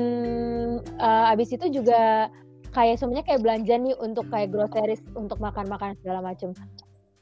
uh, 0.99 1.31
abis 1.31 1.55
itu 1.55 1.71
juga 1.71 2.27
kayak 2.75 2.99
semuanya 2.99 3.23
kayak 3.23 3.41
belanja 3.41 3.75
nih 3.79 3.95
untuk 3.97 4.27
kayak 4.27 4.51
groceries 4.51 4.99
untuk 5.15 5.39
makan-makan 5.39 5.95
segala 6.03 6.19
macam 6.19 6.51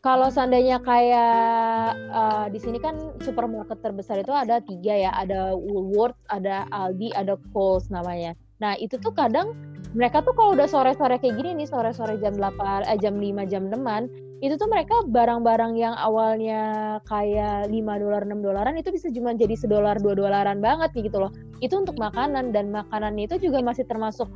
kalau 0.07 0.31
seandainya 0.31 0.79
kayak 0.87 1.99
uh, 2.15 2.47
di 2.47 2.63
sini 2.63 2.79
kan 2.79 2.95
supermarket 3.19 3.81
terbesar 3.83 4.23
itu 4.23 4.31
ada 4.31 4.63
tiga 4.63 4.95
ya, 4.95 5.11
ada 5.11 5.51
Woolworths, 5.51 6.21
ada 6.31 6.63
Aldi, 6.71 7.11
ada 7.11 7.35
Coles 7.51 7.91
namanya. 7.91 8.31
Nah 8.63 8.79
itu 8.79 8.95
tuh 9.01 9.11
kadang 9.11 9.51
mereka 9.97 10.23
tuh 10.23 10.31
kalau 10.31 10.55
udah 10.55 10.63
sore-sore 10.69 11.19
kayak 11.19 11.35
gini 11.35 11.59
nih, 11.59 11.67
sore-sore 11.67 12.21
jam 12.23 12.39
8, 12.39 12.87
eh, 12.87 12.97
jam 13.03 13.19
5, 13.19 13.43
jam 13.51 13.67
6 13.67 13.83
itu 14.37 14.53
tuh 14.53 14.69
mereka 14.69 14.93
barang-barang 15.09 15.73
yang 15.73 15.97
awalnya 15.97 16.97
kayak 17.09 17.73
5 17.73 17.73
dolar 17.73 18.21
6 18.21 18.37
dolaran 18.45 18.77
itu 18.77 18.93
bisa 18.93 19.09
cuma 19.09 19.33
jadi 19.33 19.57
sedolar 19.57 19.97
dua 19.97 20.13
dolaran 20.13 20.61
banget 20.61 20.93
gitu 20.93 21.17
loh 21.17 21.33
itu 21.57 21.73
untuk 21.73 21.97
makanan 21.97 22.53
dan 22.53 22.69
makanan 22.69 23.17
itu 23.17 23.41
juga 23.41 23.65
masih 23.65 23.81
termasuk 23.89 24.29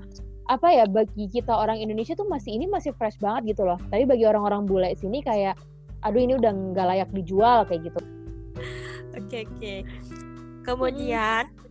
apa 0.50 0.74
ya 0.74 0.90
bagi 0.90 1.30
kita 1.30 1.54
orang 1.54 1.78
Indonesia 1.78 2.18
tuh 2.18 2.26
masih 2.26 2.58
ini 2.58 2.66
masih 2.66 2.98
fresh 2.98 3.22
banget 3.22 3.54
gitu 3.54 3.64
loh 3.70 3.78
tapi 3.94 4.10
bagi 4.10 4.26
orang-orang 4.26 4.66
bule 4.66 4.90
sini 4.98 5.22
kayak 5.22 5.54
aduh 6.02 6.18
ini 6.18 6.34
udah 6.34 6.50
nggak 6.50 6.88
layak 6.90 7.10
dijual 7.14 7.62
kayak 7.70 7.86
gitu 7.86 8.00
oke 9.18 9.22
okay, 9.30 9.46
oke 9.46 9.54
okay. 9.62 9.80
kemudian 10.66 11.46
hmm. 11.46 11.71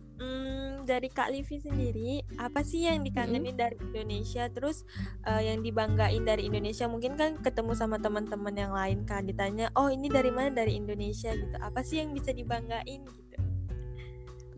Dari 0.91 1.07
Kak 1.07 1.31
Livi 1.31 1.55
sendiri 1.55 2.19
apa 2.35 2.67
sih 2.67 2.83
yang 2.83 3.07
dikangenin 3.07 3.55
hmm. 3.55 3.63
dari 3.63 3.77
Indonesia 3.79 4.51
terus 4.51 4.83
uh, 5.23 5.39
yang 5.39 5.63
dibanggain 5.63 6.27
dari 6.27 6.51
Indonesia 6.51 6.91
mungkin 6.91 7.15
kan 7.15 7.39
ketemu 7.39 7.71
sama 7.79 7.95
teman-teman 7.95 8.51
yang 8.51 8.75
lain 8.75 9.07
kan 9.07 9.23
ditanya 9.23 9.71
oh 9.79 9.87
ini 9.87 10.11
dari 10.11 10.35
mana 10.35 10.51
dari 10.51 10.75
Indonesia 10.75 11.31
gitu 11.31 11.55
apa 11.63 11.79
sih 11.79 12.03
yang 12.03 12.11
bisa 12.11 12.35
dibanggain 12.35 13.07
gitu 13.07 13.37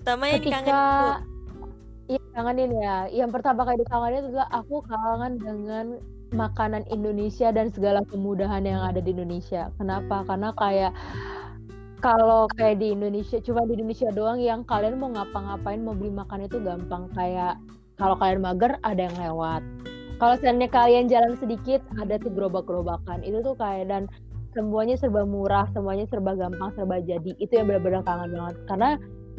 pertama 0.02 0.34
yang 0.34 0.42
Ketika... 0.42 0.58
dikangenin 0.66 1.32
Iya 2.04 2.20
kangenin 2.36 2.72
ya. 2.84 2.98
Yang 3.08 3.30
pertama 3.40 3.64
kali 3.64 3.80
dikangenin 3.80 4.28
adalah 4.28 4.48
aku 4.52 4.84
kangen 4.84 5.40
dengan 5.40 5.86
makanan 6.36 6.84
Indonesia 6.92 7.54
dan 7.54 7.72
segala 7.72 8.04
kemudahan 8.10 8.66
yang 8.68 8.84
ada 8.84 9.00
di 9.00 9.16
Indonesia. 9.16 9.72
Kenapa? 9.80 10.28
Karena 10.28 10.52
kayak 10.58 10.92
kalau 12.04 12.52
kayak 12.60 12.84
di 12.84 12.92
Indonesia, 12.92 13.40
cuma 13.40 13.64
di 13.64 13.80
Indonesia 13.80 14.12
doang 14.12 14.44
yang 14.44 14.68
kalian 14.68 15.00
mau 15.00 15.08
ngapa-ngapain 15.16 15.80
mau 15.80 15.96
beli 15.96 16.12
makan 16.12 16.44
itu 16.44 16.60
gampang. 16.60 17.08
Kayak 17.16 17.56
kalau 17.96 18.20
kalian 18.20 18.44
mager 18.44 18.76
ada 18.84 19.08
yang 19.08 19.16
lewat. 19.16 19.64
Kalau 20.20 20.36
seandainya 20.44 20.70
kalian 20.70 21.08
jalan 21.08 21.40
sedikit 21.40 21.80
ada 21.96 22.20
tuh 22.20 22.36
gerobak-gerobakan. 22.36 23.24
Itu 23.24 23.40
tuh 23.40 23.56
kayak 23.56 23.88
dan 23.88 24.04
semuanya 24.52 25.00
serba 25.00 25.24
murah, 25.24 25.66
semuanya 25.72 26.04
serba 26.12 26.36
gampang, 26.36 26.76
serba 26.76 27.00
jadi. 27.00 27.32
Itu 27.40 27.56
yang 27.56 27.72
benar-benar 27.72 28.04
kangen 28.04 28.36
banget. 28.36 28.56
Karena 28.68 28.90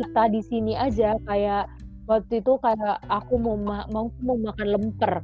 kita 0.01 0.23
di 0.33 0.41
sini 0.41 0.73
aja 0.75 1.21
kayak 1.29 1.69
waktu 2.09 2.41
itu 2.41 2.57
kayak 2.65 2.97
aku 3.13 3.37
mau 3.37 3.61
ma 3.61 3.85
mau 3.93 4.09
mau 4.25 4.41
makan 4.41 4.69
lemper 4.73 5.21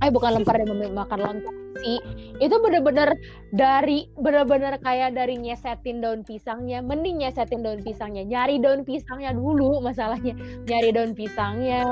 eh 0.00 0.08
bukan 0.08 0.40
lemper 0.40 0.56
yang 0.64 0.96
makan 0.96 1.18
lontong 1.20 1.56
sih. 1.80 2.00
Itu 2.40 2.56
bener-bener 2.60 3.12
dari 3.52 4.08
bener-bener 4.16 4.80
kayak 4.80 5.16
dari 5.16 5.36
nyesetin 5.36 6.00
daun 6.00 6.24
pisangnya. 6.24 6.80
Mending 6.80 7.20
nyesetin 7.24 7.64
daun 7.64 7.80
pisangnya. 7.84 8.24
Nyari 8.24 8.60
daun 8.60 8.84
pisangnya 8.84 9.36
dulu 9.36 9.80
masalahnya. 9.84 10.36
Nyari 10.68 10.90
daun 10.92 11.12
pisangnya 11.12 11.84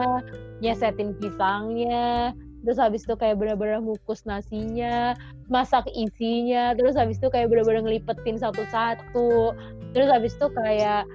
nyesetin 0.64 1.16
pisangnya. 1.20 2.32
Terus 2.66 2.78
habis 2.82 3.06
itu 3.06 3.14
kayak 3.14 3.38
bener-bener 3.38 3.78
ngukus 3.80 4.26
nasinya 4.26 5.14
masak 5.48 5.86
isinya. 5.94 6.74
Terus 6.74 6.98
habis 6.98 7.20
itu 7.20 7.28
kayak 7.30 7.48
bener-bener 7.52 7.86
ngelipetin 7.86 8.40
satu-satu. 8.40 9.54
Terus 9.92 10.08
habis 10.10 10.34
itu 10.36 10.46
kayak 10.52 11.06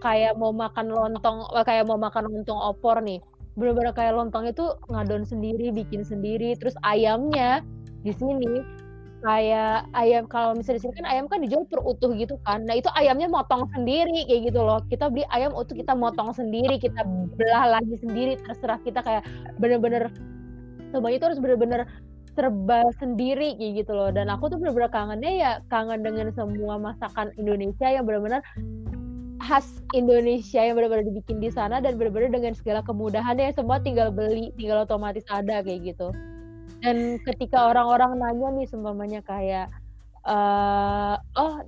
kayak 0.00 0.32
mau 0.40 0.52
makan 0.52 0.92
lontong 0.92 1.44
kayak 1.64 1.84
mau 1.84 2.00
makan 2.00 2.28
lontong 2.28 2.56
opor 2.56 3.04
nih 3.04 3.20
bener-bener 3.60 3.92
kayak 3.92 4.16
lontong 4.16 4.48
itu 4.48 4.64
ngadon 4.88 5.28
sendiri 5.28 5.68
bikin 5.70 6.00
sendiri. 6.00 6.56
Terus 6.56 6.72
ayamnya 6.80 7.60
di 8.00 8.16
sini 8.16 8.64
kayak 9.20 9.84
ayam 9.92 10.24
kalau 10.24 10.56
misalnya 10.56 10.80
di 10.80 10.84
sini 10.88 10.94
kan 10.96 11.06
ayam 11.06 11.28
kan 11.28 11.44
dijual 11.44 11.68
per 11.68 11.84
utuh 11.84 12.16
gitu 12.16 12.40
kan. 12.48 12.64
Nah 12.64 12.80
itu 12.80 12.88
ayamnya 12.96 13.28
motong 13.28 13.68
sendiri 13.76 14.24
kayak 14.24 14.48
gitu 14.48 14.60
loh. 14.64 14.80
Kita 14.88 15.12
beli 15.12 15.28
ayam 15.28 15.52
utuh 15.52 15.76
kita 15.76 15.92
motong 15.92 16.32
sendiri 16.32 16.80
kita 16.80 17.04
belah 17.36 17.78
lagi 17.78 17.94
sendiri. 18.00 18.40
Terserah 18.40 18.80
kita 18.80 19.04
kayak 19.04 19.28
bener-bener 19.60 20.08
semuanya 20.90 21.16
itu 21.20 21.26
harus 21.28 21.40
bener-bener 21.44 21.84
serba 22.32 22.88
sendiri 22.96 23.60
kayak 23.60 23.84
gitu 23.84 23.92
loh. 23.92 24.08
Dan 24.08 24.32
aku 24.32 24.48
tuh 24.48 24.56
bener-bener 24.56 24.88
kangennya 24.88 25.32
ya 25.36 25.50
kangen 25.68 26.00
dengan 26.00 26.32
semua 26.32 26.80
masakan 26.80 27.36
Indonesia 27.36 27.92
yang 27.92 28.08
bener-bener 28.08 28.40
khas 29.40 29.80
Indonesia 29.96 30.60
yang 30.60 30.76
benar-benar 30.78 31.08
dibikin 31.08 31.40
di 31.40 31.50
sana 31.50 31.80
dan 31.80 31.96
benar-benar 31.96 32.30
dengan 32.30 32.52
segala 32.54 32.80
kemudahannya 32.84 33.50
semua 33.56 33.80
tinggal 33.80 34.12
beli 34.12 34.52
tinggal 34.60 34.84
otomatis 34.84 35.24
ada 35.32 35.64
kayak 35.64 35.96
gitu. 35.96 36.12
Dan 36.80 37.20
ketika 37.24 37.72
orang-orang 37.72 38.16
nanya 38.20 38.48
nih 38.56 38.68
semuanya 38.68 39.20
kayak 39.24 39.68
uh, 40.24 41.16
oh 41.36 41.60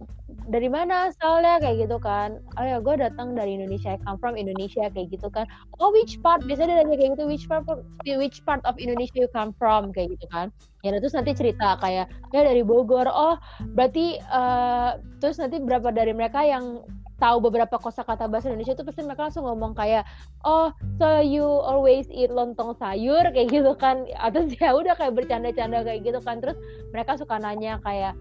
dari 0.49 0.67
mana 0.67 1.13
asalnya? 1.13 1.61
kayak 1.61 1.87
gitu 1.87 1.97
kan. 2.01 2.41
Oh 2.59 2.65
ya 2.65 2.81
gue 2.81 2.95
datang 2.97 3.37
dari 3.37 3.57
Indonesia. 3.61 3.95
I 3.95 4.01
come 4.03 4.19
from 4.19 4.35
Indonesia 4.35 4.89
kayak 4.89 5.13
gitu 5.13 5.29
kan. 5.29 5.45
Oh 5.79 5.93
which 5.93 6.19
part? 6.25 6.43
Biasanya 6.45 6.69
dia 6.69 6.79
nanya 6.85 6.97
kayak 6.97 7.13
gitu 7.21 7.25
which 7.29 7.47
part 7.47 7.65
which 8.05 8.41
part 8.45 8.61
of 8.65 8.75
Indonesia 8.81 9.17
you 9.17 9.31
come 9.33 9.53
from? 9.61 9.93
kayak 9.93 10.17
gitu 10.17 10.27
kan. 10.33 10.49
Ya 10.83 10.97
terus 10.97 11.15
nanti 11.15 11.37
cerita 11.37 11.79
kayak 11.79 12.09
ya 12.33 12.41
dari 12.41 12.65
Bogor. 12.65 13.07
Oh 13.07 13.37
berarti 13.77 14.19
uh, 14.33 14.99
terus 15.21 15.37
nanti 15.39 15.61
berapa 15.61 15.93
dari 15.93 16.17
mereka 16.17 16.43
yang 16.43 16.83
tahu 17.20 17.42
beberapa 17.44 17.77
kosakata 17.79 18.31
bahasa 18.31 18.51
Indonesia 18.51 18.75
itu 18.77 18.85
pasti 18.87 19.01
mereka 19.05 19.29
langsung 19.29 19.44
ngomong 19.46 19.72
kayak 19.77 20.07
oh 20.42 20.72
so 20.98 21.20
you 21.20 21.44
always 21.44 22.09
eat 22.11 22.33
lontong 22.33 22.75
sayur 22.79 23.22
kayak 23.31 23.48
gitu 23.53 23.72
kan. 23.77 24.05
Atau 24.18 24.48
ya 24.62 24.72
udah 24.72 24.94
kayak 24.96 25.14
bercanda-canda 25.16 25.85
kayak 25.85 26.07
gitu 26.07 26.20
kan. 26.25 26.40
Terus 26.40 26.59
mereka 26.90 27.18
suka 27.18 27.37
nanya 27.38 27.79
kayak 27.83 28.16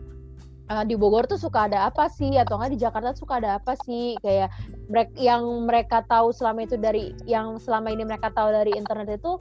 uh, 0.72 0.84
di 0.88 0.96
Bogor 0.96 1.28
tuh 1.28 1.40
suka 1.40 1.68
ada 1.68 1.92
apa 1.92 2.08
sih? 2.08 2.36
Atau 2.40 2.56
nggak 2.60 2.72
di 2.72 2.80
Jakarta 2.80 3.12
suka 3.12 3.44
ada 3.44 3.60
apa 3.60 3.76
sih? 3.84 4.16
Kayak 4.24 4.56
mereka 4.88 5.14
yang 5.20 5.44
mereka 5.68 5.98
tahu 6.08 6.32
selama 6.32 6.64
itu 6.64 6.80
dari 6.80 7.12
yang 7.28 7.60
selama 7.60 7.92
ini 7.92 8.08
mereka 8.08 8.32
tahu 8.32 8.52
dari 8.56 8.72
internet 8.76 9.20
itu 9.20 9.40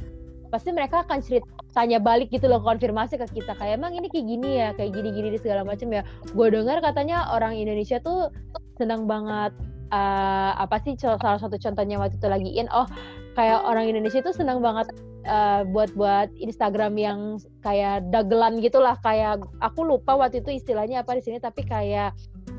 pasti 0.50 0.74
mereka 0.74 1.06
akan 1.06 1.22
cerita 1.22 1.46
tanya 1.70 2.02
balik 2.02 2.34
gitu 2.34 2.50
loh 2.50 2.58
konfirmasi 2.58 3.14
ke 3.14 3.38
kita 3.38 3.54
kayak 3.54 3.78
emang 3.78 3.94
ini 3.94 4.10
kayak 4.10 4.26
gini 4.26 4.50
ya? 4.58 4.68
Kayak 4.74 4.90
gini-gini 4.98 5.38
segala 5.38 5.62
macam 5.62 5.88
ya? 5.94 6.02
Gue 6.34 6.50
dengar 6.50 6.82
katanya 6.82 7.30
orang 7.30 7.54
Indonesia 7.54 8.02
tuh 8.02 8.34
senang 8.80 9.04
banget 9.04 9.52
uh, 9.92 10.56
apa 10.56 10.80
sih 10.80 10.96
salah 10.96 11.36
satu 11.36 11.60
contohnya 11.60 12.00
waktu 12.00 12.16
itu 12.16 12.28
lagi 12.32 12.50
in 12.56 12.66
oh 12.72 12.88
kayak 13.36 13.60
orang 13.68 13.92
Indonesia 13.92 14.24
tuh 14.24 14.32
senang 14.32 14.64
banget 14.64 14.88
uh, 15.28 15.62
buat 15.68 15.92
buat 15.94 16.32
Instagram 16.40 16.96
yang 16.96 17.18
kayak 17.60 18.08
dagelan 18.08 18.58
gitulah 18.64 18.96
kayak 19.04 19.44
aku 19.60 19.84
lupa 19.84 20.16
waktu 20.16 20.40
itu 20.40 20.56
istilahnya 20.56 21.04
apa 21.04 21.18
di 21.18 21.22
sini 21.22 21.38
tapi 21.38 21.62
kayak 21.66 22.16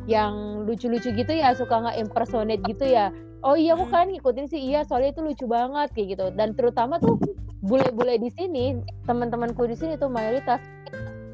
yang 0.10 0.66
lucu-lucu 0.66 1.14
gitu 1.14 1.34
ya 1.34 1.54
suka 1.54 1.82
nggak 1.82 1.98
impersonate 2.02 2.62
gitu 2.66 2.86
ya. 2.90 3.14
Oh 3.42 3.58
iya 3.58 3.74
aku 3.74 3.90
hmm. 3.90 3.94
kan 3.94 4.06
ngikutin 4.10 4.46
sih? 4.50 4.62
Iya 4.70 4.86
soalnya 4.86 5.18
itu 5.18 5.22
lucu 5.26 5.46
banget 5.50 5.90
kayak 5.98 6.08
gitu. 6.18 6.26
Dan 6.38 6.54
terutama 6.54 7.02
tuh 7.02 7.18
bule-bule 7.62 8.18
di 8.18 8.30
sini 8.34 8.82
teman-temanku 9.06 9.66
di 9.70 9.78
sini 9.78 9.94
tuh 9.98 10.10
mayoritas 10.10 10.62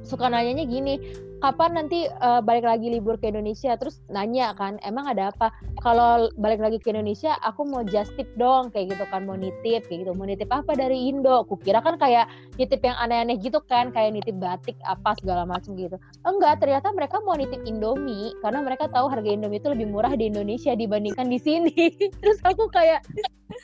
suka 0.04 0.30
nanyanya 0.30 0.66
gini 0.68 1.00
kapan 1.38 1.78
nanti 1.78 2.10
uh, 2.22 2.42
balik 2.42 2.66
lagi 2.66 2.90
libur 2.90 3.18
ke 3.18 3.30
Indonesia? 3.30 3.78
Terus 3.78 4.02
nanya 4.10 4.58
kan 4.58 4.82
emang 4.82 5.06
ada 5.06 5.30
apa? 5.30 5.54
Kalau 5.86 6.30
balik 6.38 6.62
lagi 6.62 6.78
ke 6.82 6.90
Indonesia 6.90 7.38
aku 7.46 7.66
mau 7.70 7.86
just 7.86 8.14
tip 8.18 8.28
dong 8.36 8.74
kayak 8.74 8.98
gitu 8.98 9.06
kan 9.14 9.30
mau 9.30 9.38
nitip 9.38 9.86
kayak 9.86 10.06
gitu 10.06 10.12
mau 10.18 10.26
nitip 10.26 10.50
apa 10.50 10.74
dari 10.74 11.10
Indo? 11.10 11.46
Kukira 11.46 11.82
kan 11.82 12.02
kayak 12.02 12.26
nitip 12.58 12.82
yang 12.82 12.98
aneh-aneh 12.98 13.38
gitu 13.38 13.62
kan 13.66 13.94
kayak 13.94 14.18
nitip 14.18 14.38
batik 14.42 14.78
apa 14.86 15.14
segala 15.22 15.46
macam 15.46 15.78
gitu. 15.78 15.98
Enggak 16.26 16.62
ternyata 16.62 16.90
mereka 16.94 17.22
mau 17.22 17.38
nitip 17.38 17.62
Indomie 17.70 18.34
karena 18.42 18.60
mereka 18.66 18.90
tahu 18.90 19.08
harga 19.10 19.30
Indomie 19.30 19.62
itu 19.62 19.70
lebih 19.70 19.88
murah 19.94 20.14
di 20.18 20.30
Indonesia 20.30 20.74
dibandingkan 20.74 21.30
di 21.30 21.40
sini. 21.40 21.74
Terus 22.22 22.42
aku 22.42 22.66
kayak 22.74 23.06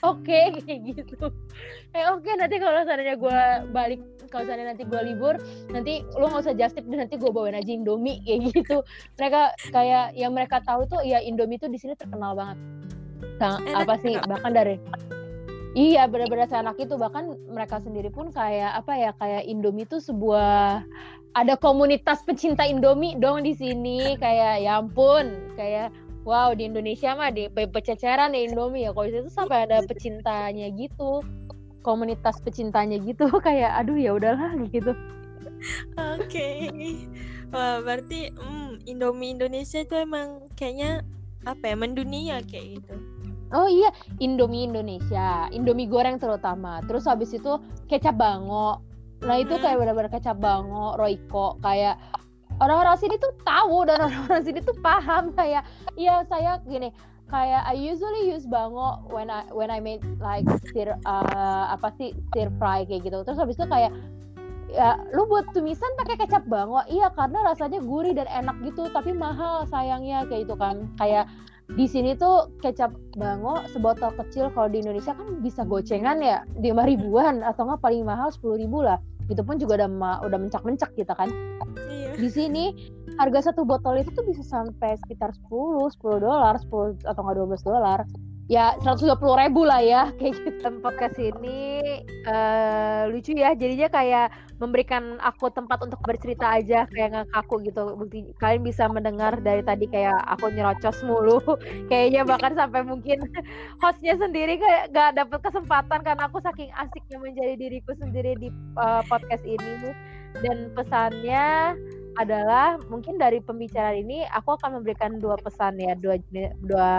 oke 0.05 0.21
okay, 0.21 0.53
kayak 0.65 0.79
gitu. 0.93 1.25
Eh 1.97 2.05
oke 2.09 2.21
okay, 2.21 2.33
nanti 2.37 2.61
kalau 2.61 2.85
seandainya 2.85 3.17
gue 3.17 3.41
balik 3.73 4.01
kalau 4.33 4.49
seandainya 4.49 4.73
nanti 4.73 4.83
gue 4.89 5.01
libur 5.05 5.37
nanti 5.69 6.01
lu 6.17 6.25
nggak 6.25 6.43
usah 6.49 6.57
just 6.57 6.73
tip 6.73 6.89
dan 6.89 7.05
nanti 7.05 7.21
gue 7.21 7.29
bawain 7.29 7.53
aja 7.53 7.63
aja 7.63 7.71
Indomie 7.79 8.19
kayak 8.27 8.39
gitu. 8.51 8.77
Mereka 9.15 9.41
kayak 9.71 10.05
yang 10.19 10.35
mereka 10.35 10.59
tahu 10.67 10.83
tuh 10.91 10.99
ya 11.05 11.23
Indomie 11.23 11.57
tuh 11.57 11.71
di 11.71 11.79
sini 11.79 11.95
terkenal 11.95 12.35
banget. 12.35 12.59
Sang, 13.39 13.63
apa 13.71 13.95
sih 14.03 14.19
bahkan 14.27 14.51
dari 14.51 14.75
Iya 15.73 16.05
benar-benar 16.05 16.53
anak 16.53 16.77
itu. 16.77 16.93
Bahkan 16.93 17.49
mereka 17.49 17.81
sendiri 17.81 18.13
pun 18.13 18.29
kayak 18.29 18.77
apa 18.77 18.93
ya 18.93 19.11
kayak 19.17 19.49
Indomie 19.49 19.89
itu 19.89 19.97
sebuah 19.97 20.85
ada 21.33 21.57
komunitas 21.57 22.21
pecinta 22.21 22.61
Indomie 22.61 23.17
dong 23.17 23.41
di 23.41 23.57
sini. 23.57 24.13
Kayak 24.21 24.61
ya 24.61 24.77
ampun 24.77 25.33
kayak 25.57 25.89
wow 26.29 26.53
di 26.53 26.69
Indonesia 26.69 27.17
mah 27.17 27.33
di 27.33 27.49
pececeran 27.49 28.37
ya 28.37 28.41
Indomie 28.45 28.85
ya. 28.85 28.93
Kalau 28.93 29.09
itu 29.09 29.33
sampai 29.33 29.65
ada 29.65 29.81
pecintanya 29.89 30.69
gitu 30.77 31.25
komunitas 31.83 32.39
pecintanya 32.41 32.97
gitu 33.03 33.27
kayak 33.45 33.75
aduh 33.77 33.99
ya 33.99 34.15
udahlah 34.15 34.55
gitu 34.71 34.95
oke 35.99 36.23
okay. 36.25 36.71
wah 37.51 37.83
berarti 37.83 38.33
hmm, 38.33 38.87
Indomie 38.89 39.35
Indonesia 39.35 39.83
itu 39.83 39.93
emang 39.99 40.47
kayaknya 40.55 41.03
apa 41.43 41.63
ya 41.69 41.75
mendunia 41.75 42.39
kayak 42.47 42.79
gitu 42.79 42.95
Oh 43.53 43.69
iya, 43.69 43.93
Indomie 44.17 44.65
Indonesia, 44.65 45.45
Indomie 45.53 45.85
goreng 45.85 46.17
terutama. 46.17 46.81
Terus 46.89 47.05
habis 47.05 47.37
itu 47.37 47.61
kecap 47.85 48.17
bango. 48.17 48.81
Nah 49.21 49.37
itu 49.37 49.61
kayak 49.61 49.77
benar-benar 49.77 50.09
kecap 50.09 50.41
bango, 50.41 50.97
Royco, 50.97 51.61
kayak 51.61 52.01
orang-orang 52.57 52.97
sini 52.97 53.15
tuh 53.21 53.29
tahu 53.45 53.85
dan 53.85 54.01
orang-orang 54.09 54.41
sini 54.41 54.59
tuh 54.65 54.73
paham 54.81 55.37
kayak, 55.37 55.61
iya 55.93 56.25
saya 56.25 56.57
gini, 56.65 56.89
kayak 57.31 57.63
I 57.67 57.75
usually 57.75 58.31
use 58.31 58.47
bango 58.47 59.03
when 59.09 59.31
I 59.31 59.47
when 59.51 59.71
I 59.71 59.79
make 59.79 60.03
like 60.19 60.47
stir 60.67 60.95
uh, 61.05 61.65
apa 61.71 61.93
sih 61.95 62.15
stir 62.31 62.51
fry 62.59 62.87
kayak 62.87 63.07
gitu. 63.07 63.23
Terus 63.23 63.39
habis 63.39 63.55
itu 63.55 63.67
kayak 63.67 63.91
ya 64.73 64.97
lu 65.13 65.29
buat 65.29 65.45
tumisan 65.53 65.93
pakai 66.01 66.17
kecap 66.17 66.49
bango 66.49 66.81
iya 66.89 67.13
karena 67.13 67.45
rasanya 67.45 67.77
gurih 67.77 68.17
dan 68.17 68.25
enak 68.25 68.57
gitu 68.65 68.89
tapi 68.89 69.13
mahal 69.13 69.69
sayangnya 69.69 70.25
kayak 70.25 70.49
itu 70.49 70.55
kan 70.57 70.89
kayak 70.97 71.29
di 71.77 71.85
sini 71.85 72.17
tuh 72.17 72.49
kecap 72.59 72.89
bango 73.13 73.61
sebotol 73.69 74.09
kecil 74.17 74.49
kalau 74.51 74.67
di 74.67 74.81
Indonesia 74.81 75.13
kan 75.13 75.39
bisa 75.45 75.61
gocengan 75.63 76.19
ya 76.19 76.41
lima 76.57 76.89
ribuan 76.89 77.45
atau 77.45 77.69
nggak 77.69 77.85
paling 77.85 78.01
mahal 78.01 78.33
sepuluh 78.33 78.57
ribu 78.57 78.81
lah 78.81 78.97
itu 79.31 79.39
pun 79.45 79.55
juga 79.55 79.85
udah 79.85 80.19
udah 80.27 80.39
mencak-mencak 80.41 80.91
kita 80.97 81.15
kan 81.15 81.31
iya. 81.87 82.17
di 82.19 82.27
sini 82.27 82.65
harga 83.17 83.51
satu 83.51 83.61
botol 83.67 83.99
itu 84.01 84.09
tuh 84.13 84.25
bisa 84.25 84.41
sampai 84.41 84.97
sekitar 85.05 85.33
10 85.49 85.93
10 85.99 86.23
dolar 86.23 86.55
10 86.57 87.05
atau 87.05 87.21
nggak 87.21 87.37
12 87.39 87.69
dolar. 87.69 87.99
Ya 88.51 88.75
120 88.83 89.23
ribu 89.39 89.63
lah 89.63 89.79
ya 89.79 90.11
kayak 90.19 90.35
gitu. 90.35 90.67
Podcast 90.83 91.15
ini 91.15 91.79
uh, 92.27 93.07
lucu 93.07 93.31
ya 93.39 93.55
jadinya 93.55 93.87
kayak 93.87 94.35
memberikan 94.59 95.15
aku 95.23 95.47
tempat 95.47 95.79
untuk 95.79 95.99
bercerita 96.03 96.59
aja 96.59 96.83
kayak 96.91 97.07
nggak 97.15 97.27
kaku 97.31 97.63
gitu. 97.63 97.95
Bukti 97.95 98.35
kalian 98.43 98.67
bisa 98.67 98.91
mendengar 98.91 99.39
dari 99.39 99.63
tadi 99.63 99.87
kayak 99.87 100.19
aku 100.27 100.51
nyerocos 100.51 100.99
mulu. 101.07 101.39
Kayaknya 101.89 102.21
bahkan 102.27 102.53
sampai 102.59 102.83
mungkin 102.83 103.23
hostnya 103.83 104.19
sendiri 104.19 104.59
kayak 104.59 104.91
gak 104.91 105.15
dapet 105.15 105.39
kesempatan 105.39 106.03
karena 106.03 106.27
aku 106.27 106.43
saking 106.43 106.71
asiknya 106.75 107.17
menjadi 107.23 107.53
diriku 107.55 107.95
sendiri 107.95 108.35
di 108.35 108.51
uh, 108.75 108.99
podcast 109.07 109.43
ini. 109.47 109.95
Dan 110.43 110.73
pesannya 110.73 111.77
adalah 112.21 112.77
mungkin 112.93 113.17
dari 113.17 113.41
pembicaraan 113.41 113.97
ini 114.05 114.21
aku 114.29 114.53
akan 114.57 114.81
memberikan 114.81 115.17
dua 115.17 115.33
pesan 115.41 115.81
ya 115.81 115.97
dua 115.97 116.21
dua 116.61 116.91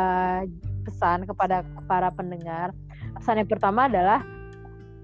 pesan 0.84 1.24
kepada 1.24 1.62
para 1.86 2.10
pendengar. 2.10 2.74
Pesan 3.14 3.40
yang 3.40 3.50
pertama 3.50 3.86
adalah 3.86 4.26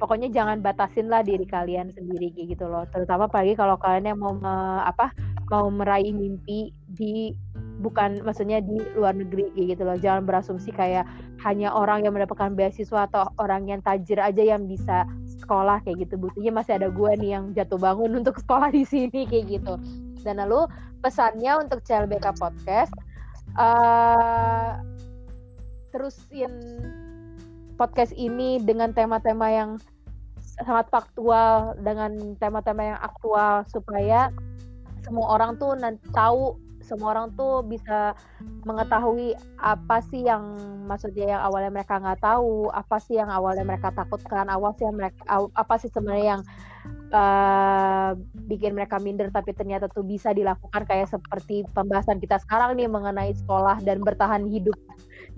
pokoknya 0.00 0.32
jangan 0.32 0.64
batasin 0.64 1.12
lah 1.12 1.20
diri 1.22 1.44
kalian 1.46 1.92
sendiri 1.94 2.32
gitu 2.34 2.66
loh. 2.66 2.88
Terutama 2.90 3.30
pagi 3.30 3.54
kalau 3.54 3.76
kalian 3.78 4.16
yang 4.16 4.18
mau 4.18 4.34
me, 4.34 4.82
apa 4.82 5.12
mau 5.50 5.66
meraih 5.68 6.14
mimpi 6.14 6.70
di 6.86 7.34
bukan 7.80 8.20
maksudnya 8.22 8.60
di 8.60 8.76
luar 8.92 9.16
negeri 9.16 9.48
gitu 9.56 9.82
loh. 9.82 9.96
Jangan 9.96 10.28
berasumsi 10.28 10.70
kayak 10.70 11.08
hanya 11.42 11.72
orang 11.72 12.04
yang 12.04 12.12
mendapatkan 12.12 12.52
beasiswa 12.52 13.08
atau 13.08 13.26
orang 13.40 13.66
yang 13.66 13.80
tajir 13.80 14.20
aja 14.20 14.44
yang 14.44 14.68
bisa 14.68 15.08
sekolah 15.40 15.80
kayak 15.82 16.06
gitu. 16.06 16.20
Buktinya 16.20 16.60
masih 16.60 16.76
ada 16.76 16.92
gue 16.92 17.10
nih 17.16 17.30
yang 17.40 17.44
jatuh 17.56 17.80
bangun 17.80 18.12
untuk 18.20 18.36
sekolah 18.38 18.68
di 18.70 18.84
sini 18.84 19.24
kayak 19.24 19.58
gitu. 19.58 19.74
Dan 20.20 20.36
lalu 20.36 20.68
pesannya 21.00 21.64
untuk 21.64 21.80
CLBK 21.82 22.36
Podcast 22.36 22.92
uh, 23.56 24.76
terusin 25.90 26.52
podcast 27.80 28.12
ini 28.12 28.60
dengan 28.60 28.92
tema-tema 28.92 29.48
yang 29.48 29.70
sangat 30.60 30.92
faktual 30.92 31.72
dengan 31.80 32.36
tema-tema 32.36 32.94
yang 32.94 33.00
aktual 33.00 33.64
supaya 33.72 34.28
semua 35.00 35.40
orang 35.40 35.56
tuh 35.56 35.72
nanti 35.80 36.04
tahu 36.12 36.60
semua 36.90 37.14
orang 37.14 37.30
tuh 37.38 37.62
bisa 37.62 38.18
mengetahui 38.66 39.38
apa 39.62 40.02
sih 40.10 40.26
yang 40.26 40.58
maksudnya 40.90 41.38
yang 41.38 41.42
awalnya 41.46 41.70
mereka 41.70 42.02
nggak 42.02 42.18
tahu 42.18 42.66
apa 42.74 42.98
sih 42.98 43.14
yang 43.22 43.30
awalnya 43.30 43.62
mereka 43.62 43.94
takutkan 43.94 44.50
awal 44.50 44.74
sih 44.74 44.90
yang 44.90 44.98
mereka 44.98 45.22
apa 45.54 45.74
sih 45.78 45.86
sebenarnya 45.86 46.26
yang 46.34 46.42
uh, 47.14 48.10
bikin 48.50 48.74
mereka 48.74 48.98
minder 48.98 49.28
tapi 49.30 49.54
ternyata 49.54 49.86
tuh 49.90 50.06
bisa 50.06 50.34
dilakukan 50.34 50.86
kayak 50.86 51.10
seperti 51.10 51.66
pembahasan 51.74 52.18
kita 52.18 52.38
sekarang 52.42 52.78
nih 52.78 52.90
mengenai 52.90 53.34
sekolah 53.34 53.82
dan 53.84 54.02
bertahan 54.02 54.46
hidup. 54.48 54.74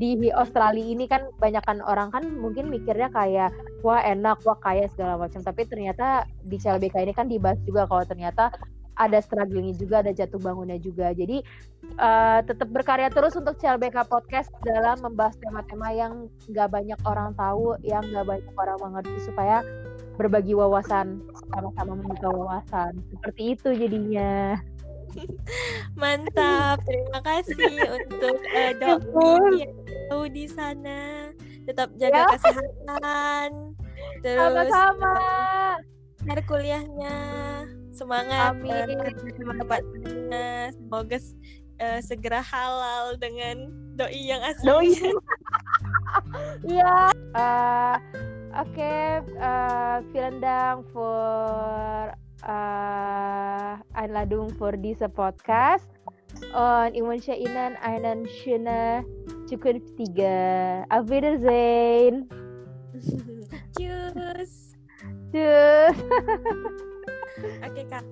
Di 0.01 0.17
Australia 0.33 0.83
ini 0.83 1.05
kan 1.05 1.29
banyakkan 1.37 1.85
orang 1.85 2.09
kan 2.09 2.25
mungkin 2.41 2.73
mikirnya 2.73 3.13
kayak 3.13 3.53
wah 3.85 4.01
enak 4.01 4.41
wah 4.49 4.57
kaya 4.65 4.89
segala 4.89 5.21
macam. 5.21 5.45
Tapi 5.45 5.69
ternyata 5.69 6.25
di 6.49 6.57
CLBK 6.57 7.05
ini 7.05 7.13
kan 7.13 7.29
dibahas 7.29 7.61
juga 7.69 7.85
kalau 7.85 8.05
ternyata 8.09 8.49
ada 8.97 9.19
strugglingnya 9.25 9.77
juga, 9.77 10.05
ada 10.05 10.13
jatuh 10.13 10.41
bangunnya 10.41 10.77
juga. 10.77 11.13
Jadi 11.17 11.41
uh, 11.97 12.41
tetap 12.45 12.69
berkarya 12.69 13.09
terus 13.09 13.33
untuk 13.37 13.57
CLBK 13.57 14.05
Podcast 14.09 14.53
dalam 14.65 15.01
membahas 15.01 15.37
tema-tema 15.41 15.89
yang 15.93 16.29
nggak 16.49 16.69
banyak 16.69 17.01
orang 17.09 17.33
tahu, 17.35 17.77
yang 17.85 18.05
nggak 18.05 18.27
banyak 18.27 18.55
orang 18.57 18.79
mengerti 18.81 19.19
supaya 19.25 19.65
berbagi 20.21 20.53
wawasan, 20.53 21.25
sama-sama 21.53 21.97
membuka 21.97 22.29
wawasan. 22.29 23.01
Seperti 23.17 23.43
itu 23.57 23.69
jadinya. 23.73 24.61
Mantap, 26.01 26.81
terima 26.89 27.21
kasih 27.21 27.77
untuk 28.01 28.37
uh, 28.41 28.73
doi 28.81 29.65
yang 29.65 30.29
di 30.33 30.45
sana. 30.49 31.33
Tetap 31.69 31.95
jaga 31.97 32.27
ya. 32.27 32.31
kesehatan. 32.37 33.49
Terus 34.25 34.69
sama-sama. 34.73 35.15
kuliahnya 36.47 37.19
semangat 37.93 38.57
amin. 38.57 38.99
semoga 40.73 41.19
uh, 41.81 42.01
segera 42.01 42.41
halal 42.41 43.17
dengan 43.21 43.69
doi 43.97 44.21
yang 44.33 44.43
asli. 44.43 44.67
Doi. 44.67 44.91
Iya 46.69 47.09
uh, 47.33 47.97
oke 48.53 48.69
okay. 48.77 49.25
uh, 49.41 50.05
vielen 50.13 50.45
dank 50.45 50.85
for 50.93 52.13
uh, 52.45 53.81
Einladung 53.97 54.53
for 54.61 54.77
this 54.77 55.01
podcast. 55.17 55.89
Und 56.53 56.95
ich 56.95 57.03
wünsche 57.03 57.33
Ihnen 57.33 57.77
einen 57.81 58.29
schönen 58.29 59.05
zukünftige 59.47 60.85
Auf 60.89 61.09
Wiedersehen. 61.09 62.29
Tschüss 63.77 64.77
Tschüss 65.33 65.97
Oke 67.43 67.83
kak. 67.91 68.05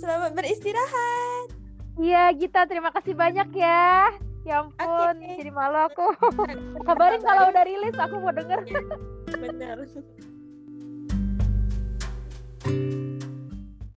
Selamat 0.00 0.32
beristirahat. 0.36 1.48
Iya 2.00 2.32
Gita, 2.34 2.66
terima 2.66 2.90
kasih 2.90 3.14
banyak 3.14 3.48
ya. 3.54 4.10
Ya 4.44 4.60
ampun, 4.60 5.16
okay. 5.24 5.40
jadi 5.40 5.48
malu 5.48 5.88
aku. 5.88 6.04
Kabarin 6.84 7.24
kalau 7.28 7.48
udah 7.48 7.64
rilis, 7.64 7.96
aku 7.96 8.20
mau 8.20 8.32
denger. 8.32 8.60
Bener. 9.32 9.78